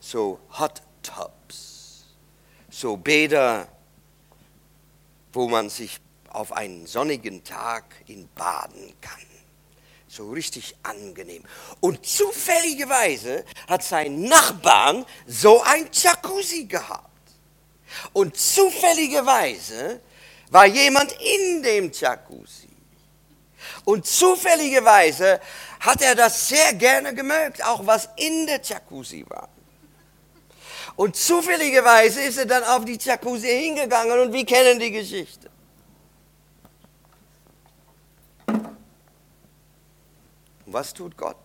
[0.00, 2.06] So Hot Tubs.
[2.70, 3.68] So Bäder,
[5.32, 9.29] wo man sich auf einen sonnigen Tag in baden kann
[10.10, 11.44] so richtig angenehm.
[11.78, 17.06] Und zufälligerweise hat sein Nachbarn so ein Jacuzzi gehabt.
[18.12, 20.00] Und zufälligerweise
[20.50, 22.68] war jemand in dem Jacuzzi.
[23.84, 25.40] Und zufälligerweise
[25.78, 29.48] hat er das sehr gerne gemerkt, auch was in der Jacuzzi war.
[30.96, 35.49] Und zufälligerweise ist er dann auf die Jacuzzi hingegangen und wir kennen die Geschichte.
[40.70, 41.36] Und was tut Gott?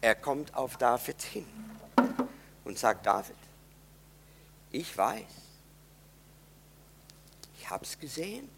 [0.00, 1.46] Er kommt auf David hin
[2.64, 3.36] und sagt, David,
[4.72, 5.22] ich weiß,
[7.56, 8.48] ich habe es gesehen,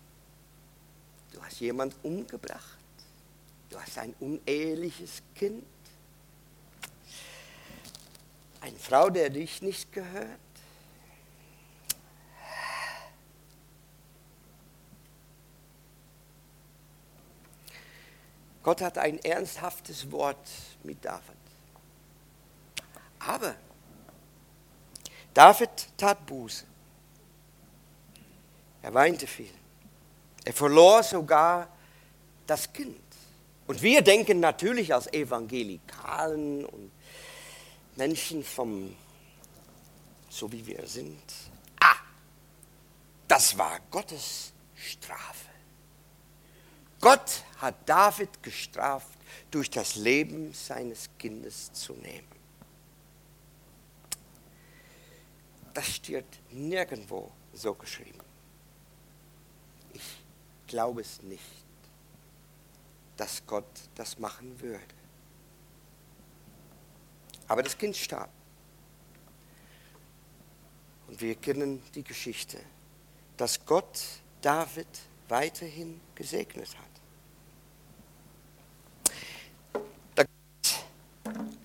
[1.32, 2.78] du hast jemand umgebracht,
[3.68, 5.62] du hast ein uneheliches Kind,
[8.62, 10.40] eine Frau, der dich nicht gehört,
[18.62, 20.48] Gott hat ein ernsthaftes Wort
[20.82, 21.36] mit David.
[23.18, 23.54] Aber
[25.32, 26.64] David tat Buße.
[28.82, 29.52] Er weinte viel.
[30.44, 31.68] Er verlor sogar
[32.46, 32.98] das Kind.
[33.66, 36.90] Und wir denken natürlich als Evangelikalen und
[37.96, 38.96] Menschen vom,
[40.28, 41.22] so wie wir sind,
[41.80, 41.96] ah,
[43.28, 45.50] das war Gottes Strafe.
[47.00, 49.18] Gott hat David gestraft,
[49.50, 52.26] durch das Leben seines Kindes zu nehmen.
[55.74, 58.18] Das steht nirgendwo so geschrieben.
[59.92, 60.02] Ich
[60.66, 61.44] glaube es nicht,
[63.16, 64.82] dass Gott das machen würde.
[67.46, 68.30] Aber das Kind starb.
[71.08, 72.58] Und wir kennen die Geschichte,
[73.36, 74.00] dass Gott
[74.40, 74.86] David
[75.28, 76.89] weiterhin gesegnet hat.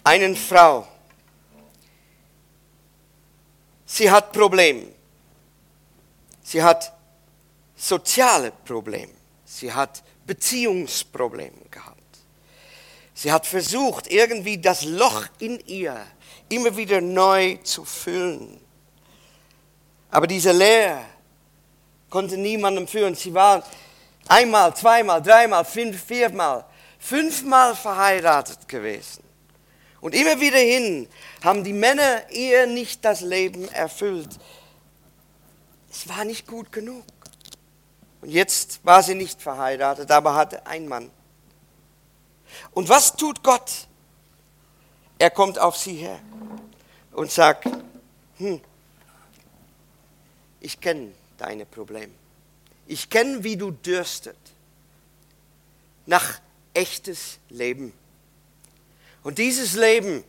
[0.06, 0.88] Einen Frau.
[3.86, 4.88] Sie hat Probleme.
[6.44, 6.94] Sie hat
[7.76, 9.12] soziale Probleme.
[9.44, 11.96] Sie hat Beziehungsprobleme gehabt.
[13.14, 16.06] Sie hat versucht, irgendwie das Loch in ihr
[16.50, 18.60] immer wieder neu zu füllen.
[20.12, 21.04] Aber diese Leere
[22.10, 23.16] konnte niemandem führen.
[23.16, 23.64] Sie war
[24.28, 26.66] einmal, zweimal, dreimal, fünf, viermal,
[27.00, 29.25] fünfmal verheiratet gewesen.
[30.06, 31.08] Und immer wieder hin
[31.44, 34.30] haben die Männer ihr nicht das Leben erfüllt.
[35.90, 37.04] Es war nicht gut genug.
[38.22, 41.10] Und jetzt war sie nicht verheiratet, aber hatte einen Mann.
[42.70, 43.88] Und was tut Gott?
[45.18, 46.20] Er kommt auf sie her
[47.12, 47.66] und sag,
[48.38, 48.62] hm,
[50.62, 52.14] ich kenne deine Probleme.
[52.86, 54.38] Ich kenne, wie du dürstet
[56.06, 56.40] nach
[56.76, 57.92] echtes Leben.
[59.26, 60.24] Und dieses Leben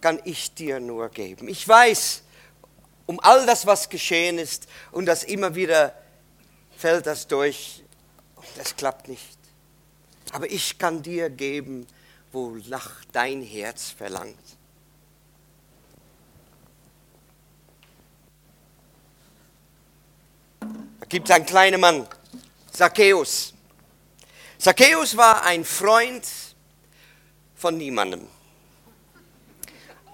[0.00, 1.48] kann ich dir nur geben.
[1.48, 2.22] Ich weiß
[3.06, 5.92] um all das, was geschehen ist und das immer wieder
[6.76, 7.82] fällt das durch
[8.36, 9.36] und das klappt nicht.
[10.30, 11.88] Aber ich kann dir geben,
[12.30, 14.38] wonach dein Herz verlangt.
[20.60, 22.06] Da gibt es einen kleinen Mann,
[22.70, 23.54] Zacchaeus.
[24.56, 26.24] Zacchaeus war ein Freund
[27.60, 28.26] von niemandem.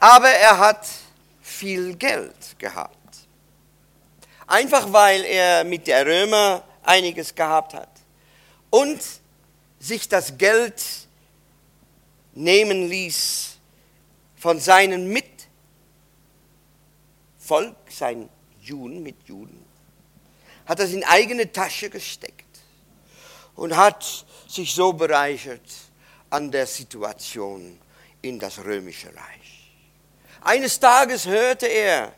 [0.01, 0.87] Aber er hat
[1.41, 2.97] viel Geld gehabt.
[4.47, 7.89] Einfach weil er mit der Römer einiges gehabt hat.
[8.71, 9.01] Und
[9.79, 10.83] sich das Geld
[12.35, 13.57] nehmen ließ
[14.37, 15.37] von seinen Mitvolk,
[17.89, 18.29] seinen
[18.61, 19.65] Juden, mit Juden,
[20.67, 22.45] hat das in eigene Tasche gesteckt
[23.55, 25.63] und hat sich so bereichert
[26.31, 27.79] an der Situation
[28.23, 29.73] in das römische Reich.
[30.43, 32.13] Eines Tages hörte er,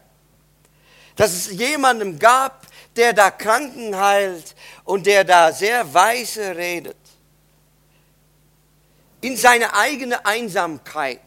[1.17, 4.55] dass es jemandem gab, der da Kranken heilt
[4.85, 6.97] und der da sehr weise redet.
[9.21, 11.21] In seiner eigenen Einsamkeit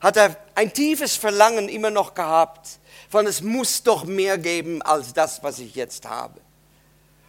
[0.00, 2.78] hat er ein tiefes Verlangen immer noch gehabt,
[3.08, 6.40] von es muss doch mehr geben als das, was ich jetzt habe.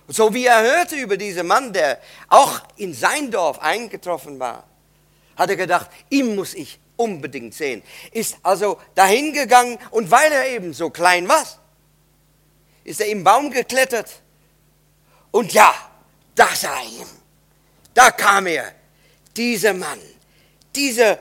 [0.08, 2.00] So wie er hörte über diesen Mann, der
[2.30, 4.64] auch in sein Dorf eingetroffen war,
[5.36, 7.84] hat er gedacht, ihm muss ich unbedingt sehen.
[8.12, 11.44] Ist also dahin gegangen und weil er eben so klein war,
[12.84, 14.22] ist er im Baum geklettert.
[15.32, 15.74] Und ja,
[16.34, 17.08] da sah er ihn.
[17.94, 18.74] Da kam er,
[19.36, 20.00] dieser Mann,
[20.74, 21.20] dieser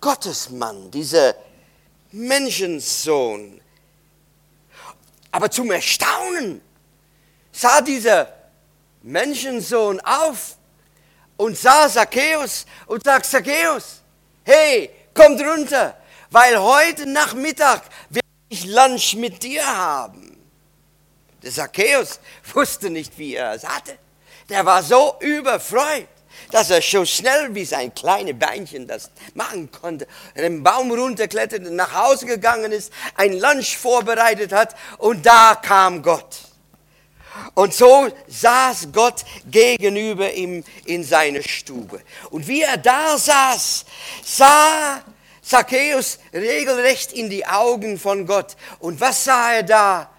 [0.00, 1.34] Gottesmann, dieser
[2.12, 3.60] Menschensohn.
[5.30, 6.62] Aber zum Erstaunen
[7.58, 8.32] sah dieser
[9.02, 10.56] Menschensohn auf
[11.36, 14.02] und sah Zacchaeus und sagt, Zacchaeus,
[14.44, 15.96] hey, kommt runter,
[16.30, 20.38] weil heute Nachmittag werde ich Lunch mit dir haben.
[21.42, 22.20] Der Zacchaeus
[22.52, 23.98] wusste nicht, wie er es hatte.
[24.48, 26.08] Der war so überfreut,
[26.52, 30.06] dass er so schnell wie sein kleines Beinchen das machen konnte,
[30.36, 36.47] den Baum runterkletterte, nach Hause gegangen ist, ein Lunch vorbereitet hat und da kam Gott.
[37.54, 42.02] Und so saß Gott gegenüber ihm in seiner Stube.
[42.30, 43.84] Und wie er da saß,
[44.24, 45.02] sah
[45.42, 48.56] Zacchaeus regelrecht in die Augen von Gott.
[48.80, 50.10] Und was sah er da?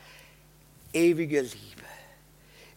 [0.91, 1.59] Ewige Liebe.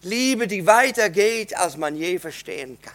[0.02, 2.94] Liebe, die weitergeht, als man je verstehen kann.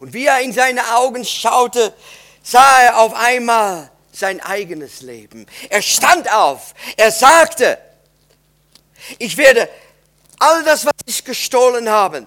[0.00, 1.94] Und wie er in seine Augen schaute,
[2.42, 5.46] sah er auf einmal sein eigenes Leben.
[5.68, 6.74] Er stand auf.
[6.96, 7.78] Er sagte,
[9.18, 9.68] ich werde
[10.40, 12.26] all das, was ich gestohlen habe,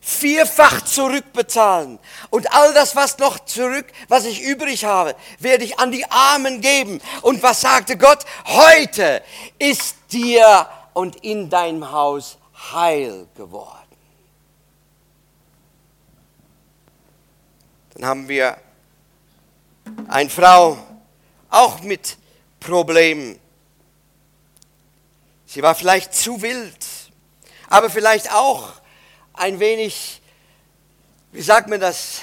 [0.00, 1.98] vierfach zurückbezahlen.
[2.30, 6.60] Und all das, was noch zurück, was ich übrig habe, werde ich an die Armen
[6.60, 7.00] geben.
[7.22, 8.24] Und was sagte Gott?
[8.46, 9.22] Heute
[9.58, 12.38] ist dir und in deinem Haus
[12.72, 13.74] heil geworden.
[17.94, 18.56] Dann haben wir
[20.06, 20.78] eine Frau,
[21.50, 22.16] auch mit
[22.60, 23.38] Problemen.
[25.46, 26.97] Sie war vielleicht zu wild
[27.68, 28.72] aber vielleicht auch
[29.34, 30.20] ein wenig,
[31.32, 32.20] wie sagt man das,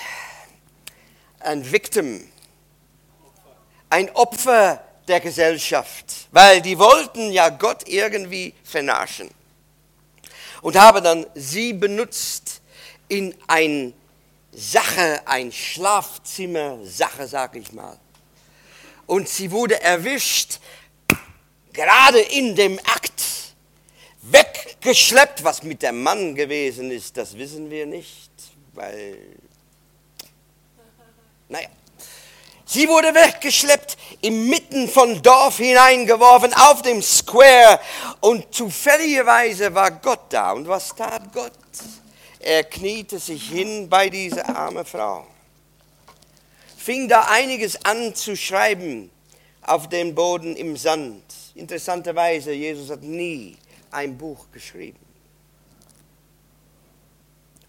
[1.40, 2.28] ein Victim,
[3.90, 9.30] ein Opfer der Gesellschaft, weil die wollten ja Gott irgendwie vernaschen
[10.62, 12.62] und haben dann sie benutzt
[13.08, 13.94] in ein
[14.52, 18.00] Sache, ein Schlafzimmer Sache, sag ich mal.
[19.06, 20.60] Und sie wurde erwischt,
[21.72, 23.22] gerade in dem Akt
[24.32, 25.44] weggeschleppt.
[25.44, 28.32] Was mit dem Mann gewesen ist, das wissen wir nicht,
[28.74, 29.18] weil,
[31.50, 31.70] naja.
[32.68, 37.80] Sie wurde weggeschleppt, inmitten von Dorf hineingeworfen, auf dem Square.
[38.22, 40.52] Und zufälligerweise war Gott da.
[40.52, 41.52] Und was tat Gott?
[42.40, 45.28] Er kniete sich hin bei dieser armen Frau.
[46.76, 49.12] Fing da einiges an zu schreiben
[49.62, 51.24] auf dem Boden im Sand.
[51.54, 53.58] Interessanterweise, Jesus hat nie
[53.96, 55.00] ein Buch geschrieben.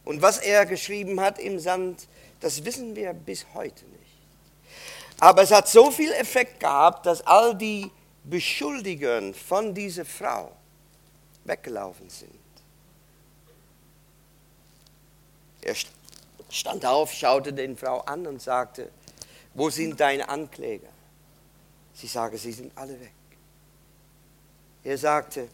[0.04, 2.06] Und was er geschrieben hat im Sand,
[2.40, 3.96] das wissen wir bis heute nicht.
[5.18, 7.90] Aber es hat so viel Effekt gehabt, dass all die
[8.24, 10.52] Beschuldigungen von dieser Frau
[11.44, 12.32] weggelaufen sind.
[15.62, 15.74] Er
[16.50, 18.90] stand auf, schaute den Frau an und sagte,
[19.54, 20.88] wo sind deine Ankläger?
[21.94, 23.12] Sie sagen, sie sind alle weg.
[24.84, 25.48] Er sagte,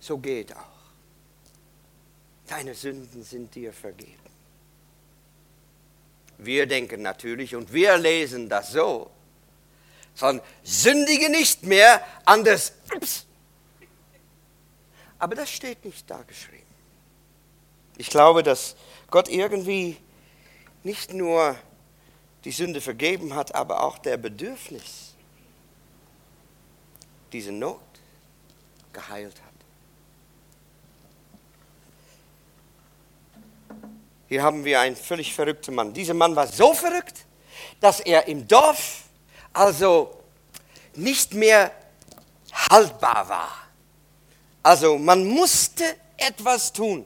[0.00, 0.80] so geht auch.
[2.48, 4.16] Deine Sünden sind dir vergeben.
[6.38, 9.10] Wir denken natürlich und wir lesen das so,
[10.14, 12.72] sondern sündige nicht mehr, anders.
[12.94, 13.26] Ups.
[15.18, 16.64] Aber das steht nicht da geschrieben.
[17.98, 18.74] Ich glaube, dass
[19.10, 19.98] Gott irgendwie
[20.82, 21.56] nicht nur
[22.44, 25.14] die Sünde vergeben hat, aber auch der Bedürfnis,
[27.32, 27.80] diese Not
[28.92, 29.49] geheilt hat.
[34.30, 35.92] Hier haben wir einen völlig verrückten Mann.
[35.92, 37.26] Dieser Mann war so verrückt,
[37.80, 39.02] dass er im Dorf
[39.52, 40.22] also
[40.94, 41.72] nicht mehr
[42.70, 43.50] haltbar war.
[44.62, 45.82] Also man musste
[46.16, 47.04] etwas tun.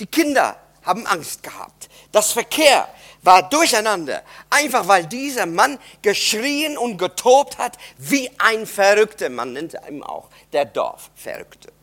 [0.00, 1.90] Die Kinder haben Angst gehabt.
[2.10, 2.88] Das Verkehr
[3.20, 9.28] war durcheinander, einfach weil dieser Mann geschrien und getobt hat wie ein Verrückter.
[9.28, 11.75] Man nennt ihn auch der Dorfverrückte.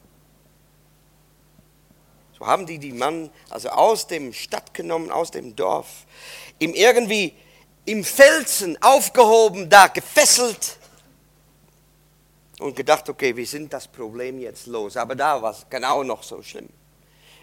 [2.45, 6.05] Haben die die Mann also aus dem Stadt genommen, aus dem Dorf,
[6.59, 7.33] ihm irgendwie
[7.85, 10.77] im Felsen aufgehoben, da gefesselt
[12.59, 14.95] und gedacht, okay, wie sind das Problem jetzt los?
[14.97, 16.69] Aber da war es genau noch so schlimm.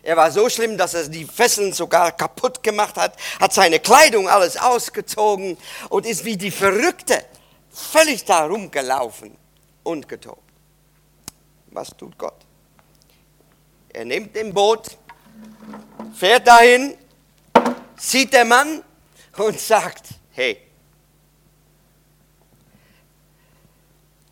[0.02, 4.28] Er war so schlimm, dass er die Fesseln sogar kaputt gemacht hat, hat seine Kleidung
[4.28, 5.58] alles ausgezogen
[5.90, 7.22] und ist wie die Verrückte
[7.70, 9.36] völlig da rumgelaufen
[9.82, 10.42] und getobt.
[11.66, 12.46] Was tut Gott?
[13.92, 14.96] Er nimmt den Boot,
[16.14, 16.96] fährt dahin,
[17.96, 18.82] sieht der Mann
[19.36, 20.60] und sagt, hey,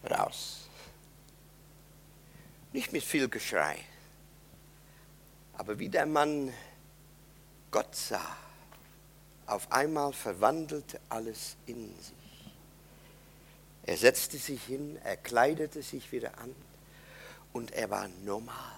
[0.09, 0.69] raus.
[2.73, 3.79] Nicht mit viel Geschrei,
[5.55, 6.53] aber wie der Mann
[7.71, 8.37] Gott sah,
[9.47, 12.15] auf einmal verwandelte alles in sich.
[13.85, 16.55] Er setzte sich hin, er kleidete sich wieder an
[17.55, 18.78] und er war normal.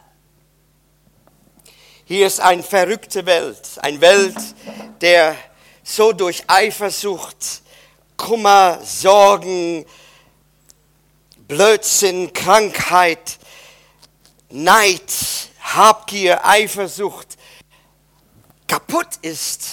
[2.11, 4.35] Hier ist eine verrückte Welt, eine Welt,
[5.01, 5.37] der
[5.85, 7.63] so durch Eifersucht,
[8.17, 9.87] Kummer, Sorgen,
[11.47, 13.39] Blödsinn, Krankheit,
[14.49, 15.13] Neid,
[15.61, 17.39] Habgier, Eifersucht
[18.67, 19.69] kaputt ist,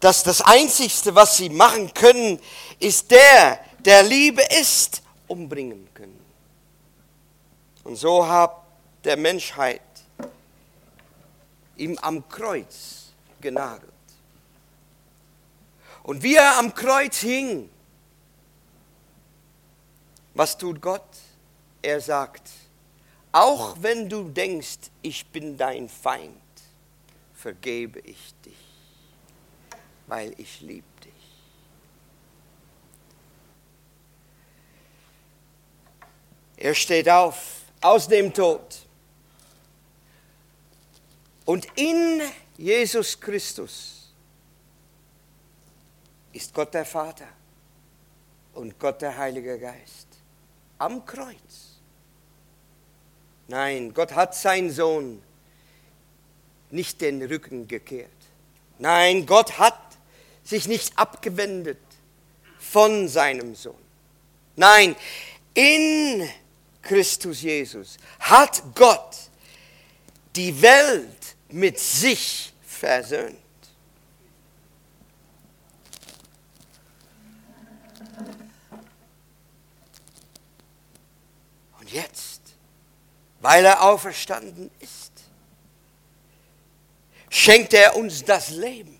[0.00, 2.40] dass das Einzigste, was sie machen können,
[2.80, 6.18] ist der, der Liebe ist, umbringen können.
[7.84, 8.56] Und so hat
[9.04, 9.80] der Menschheit
[11.76, 13.92] ihm am Kreuz genagelt.
[16.02, 17.70] Und wie er am Kreuz hing,
[20.34, 21.08] was tut Gott?
[21.80, 22.50] Er sagt,
[23.32, 26.36] auch wenn du denkst, ich bin dein Feind,
[27.34, 28.54] vergebe ich dich,
[30.06, 31.12] weil ich liebe dich.
[36.56, 38.83] Er steht auf aus dem Tod
[41.44, 42.22] und in
[42.56, 44.12] Jesus Christus
[46.32, 47.28] ist Gott der Vater
[48.54, 50.08] und Gott der Heilige Geist
[50.78, 51.78] am Kreuz.
[53.48, 55.22] Nein, Gott hat seinen Sohn
[56.70, 58.10] nicht den Rücken gekehrt.
[58.78, 59.80] Nein, Gott hat
[60.42, 61.78] sich nicht abgewendet
[62.58, 63.74] von seinem Sohn.
[64.56, 64.96] Nein,
[65.52, 66.28] in
[66.82, 69.16] Christus Jesus hat Gott
[70.36, 71.23] die Welt
[71.54, 73.38] mit sich versöhnt.
[81.78, 82.40] Und jetzt,
[83.40, 85.12] weil er auferstanden ist,
[87.30, 88.98] schenkt er uns das Leben.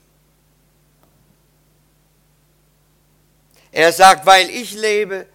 [3.73, 5.27] Er sagt, weil ich lebe,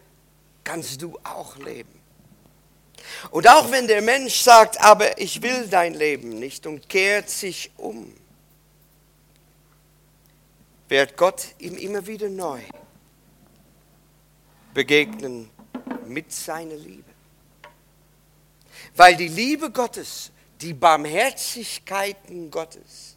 [0.63, 1.99] kannst du auch leben.
[3.32, 7.72] Und auch wenn der Mensch sagt, aber ich will dein Leben nicht und kehrt sich
[7.78, 8.14] um,
[10.88, 12.62] wird Gott ihm immer wieder neu
[14.74, 15.49] begegnen
[16.07, 17.03] mit seiner Liebe.
[18.95, 20.32] Weil die Liebe Gottes,
[20.62, 23.16] die Barmherzigkeiten Gottes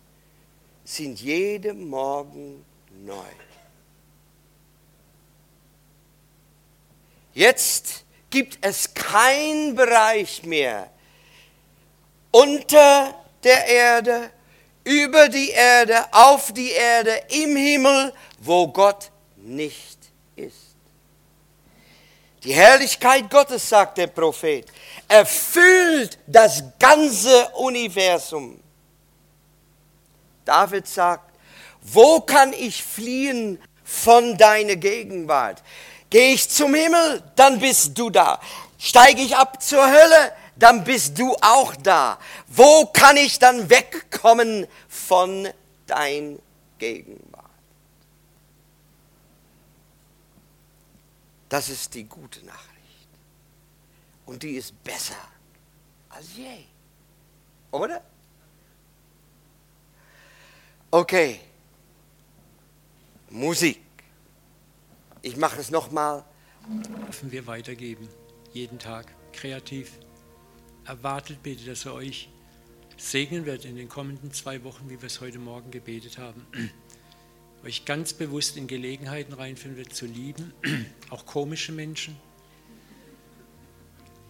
[0.84, 2.64] sind jeden Morgen
[3.04, 3.24] neu.
[7.34, 10.90] Jetzt gibt es keinen Bereich mehr
[12.32, 13.14] unter
[13.44, 14.30] der Erde,
[14.84, 19.98] über die Erde, auf die Erde, im Himmel, wo Gott nicht
[20.34, 20.74] ist.
[22.42, 24.66] Die Herrlichkeit Gottes, sagt der Prophet,
[25.06, 28.60] erfüllt das ganze Universum.
[30.44, 31.32] David sagt,
[31.82, 35.62] wo kann ich fliehen von deiner Gegenwart?
[36.12, 38.38] Gehe ich zum Himmel, dann bist du da.
[38.76, 42.18] Steige ich ab zur Hölle, dann bist du auch da.
[42.48, 45.48] Wo kann ich dann wegkommen von
[45.86, 46.38] dein
[46.78, 47.46] Gegenwart?
[51.48, 53.08] Das ist die gute Nachricht.
[54.26, 55.16] Und die ist besser
[56.10, 56.64] als je.
[57.70, 58.02] Oder?
[60.90, 61.40] Okay.
[63.30, 63.81] Musik.
[65.24, 66.24] Ich mache es nochmal.
[67.06, 68.08] Dürfen wir weitergeben,
[68.52, 69.92] jeden Tag, kreativ.
[70.84, 72.28] Erwartet bitte, dass er euch
[72.96, 76.44] segnen wird in den kommenden zwei Wochen, wie wir es heute Morgen gebetet haben.
[77.64, 80.52] euch ganz bewusst in Gelegenheiten reinfinden wird, zu lieben,
[81.10, 82.16] auch komische Menschen.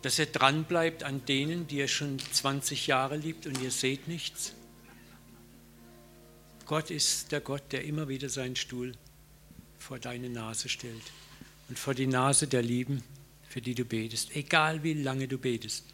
[0.02, 4.52] Dass ihr dranbleibt an denen, die ihr schon 20 Jahre liebt und ihr seht nichts.
[6.66, 8.92] Gott ist der Gott, der immer wieder seinen Stuhl
[9.82, 11.02] vor deine Nase stellt
[11.68, 13.02] und vor die Nase der Lieben,
[13.48, 15.84] für die du betest, egal wie lange du betest.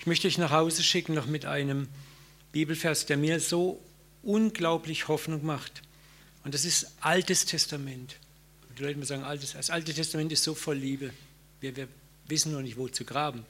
[0.00, 1.88] Ich möchte dich nach Hause schicken noch mit einem
[2.52, 3.80] Bibelvers, der mir so
[4.22, 5.82] unglaublich Hoffnung macht.
[6.44, 8.16] Und das ist Altes Testament.
[8.78, 11.12] Die Leute sagen, das Alte Testament ist so voll Liebe.
[11.60, 11.88] Wir, wir
[12.28, 13.44] wissen noch nicht, wo zu graben.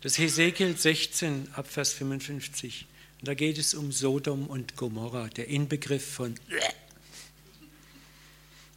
[0.00, 2.86] Das Hesekiel 16 Abvers 55.
[3.20, 6.34] Und da geht es um Sodom und Gomorra, der Inbegriff von.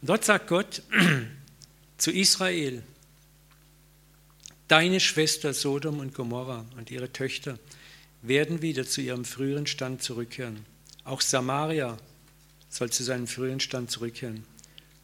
[0.03, 0.81] Und dort sagt Gott
[1.97, 2.83] zu Israel,
[4.67, 7.57] deine Schwester Sodom und Gomorra und ihre Töchter
[8.21, 10.65] werden wieder zu ihrem früheren Stand zurückkehren.
[11.05, 11.97] Auch Samaria
[12.67, 14.43] soll zu seinem früheren Stand zurückkehren.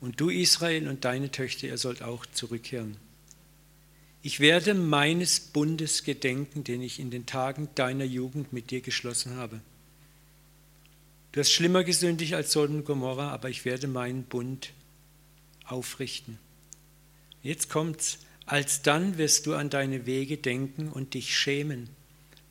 [0.01, 2.97] Und du Israel und deine Töchter, ihr sollt auch zurückkehren.
[4.21, 9.37] Ich werde meines Bundes gedenken, den ich in den Tagen deiner Jugend mit dir geschlossen
[9.37, 9.61] habe.
[11.31, 14.73] Du hast schlimmer gesündigt als Sodom und Gomorra, aber ich werde meinen Bund
[15.71, 16.37] aufrichten.
[17.43, 18.19] Jetzt kommt's.
[18.45, 21.87] Alsdann wirst du an deine Wege denken und dich schämen,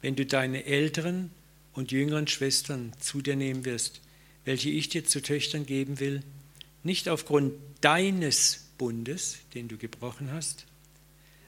[0.01, 1.31] wenn du deine älteren
[1.73, 4.01] und jüngeren Schwestern zu dir nehmen wirst,
[4.45, 6.23] welche ich dir zu Töchtern geben will,
[6.85, 10.66] nicht aufgrund deines Bundes, den du gebrochen hast,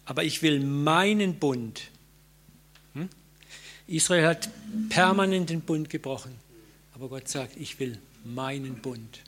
[0.04, 1.82] aber ich will meinen Bund.
[2.94, 3.08] Hm?
[3.86, 4.50] Israel hat
[4.88, 6.34] permanent den Bund gebrochen,
[6.92, 9.20] aber Gott sagt, ich will meinen Bund.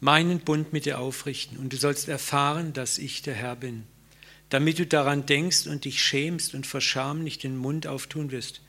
[0.00, 3.84] Meinen Bund mit dir aufrichten und du sollst erfahren, dass ich der Herr bin,
[4.48, 8.60] damit du daran denkst und dich schämst und vor Scham nicht den Mund auftun wirst,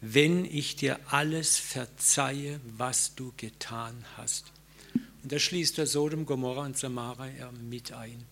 [0.00, 4.52] wenn ich dir alles verzeihe, was du getan hast.
[5.22, 8.24] Und da schließt er Sodom, Gomorra und Samaria mit ein.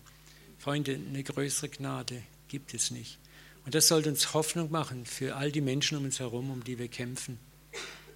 [0.57, 3.17] Freunde, eine größere Gnade gibt es nicht.
[3.65, 6.77] Und das sollte uns Hoffnung machen für all die Menschen um uns herum, um die
[6.77, 7.39] wir kämpfen.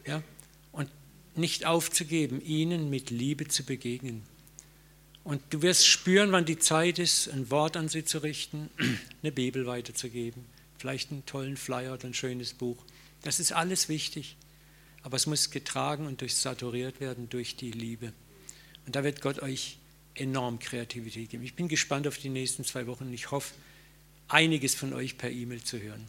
[0.05, 0.21] Ja?
[1.35, 4.23] Nicht aufzugeben, ihnen mit Liebe zu begegnen.
[5.23, 8.69] Und du wirst spüren, wann die Zeit ist, ein Wort an sie zu richten,
[9.21, 10.45] eine Bibel weiterzugeben,
[10.77, 12.77] vielleicht einen tollen Flyer oder ein schönes Buch.
[13.23, 14.37] Das ist alles wichtig.
[15.05, 18.11] Aber es muss getragen und durchsaturiert werden durch die Liebe.
[18.87, 19.77] Und da wird Gott euch
[20.15, 21.43] enorm Kreativität geben.
[21.43, 23.53] Ich bin gespannt auf die nächsten zwei Wochen und ich hoffe,
[24.27, 26.07] einiges von euch per E-Mail zu hören.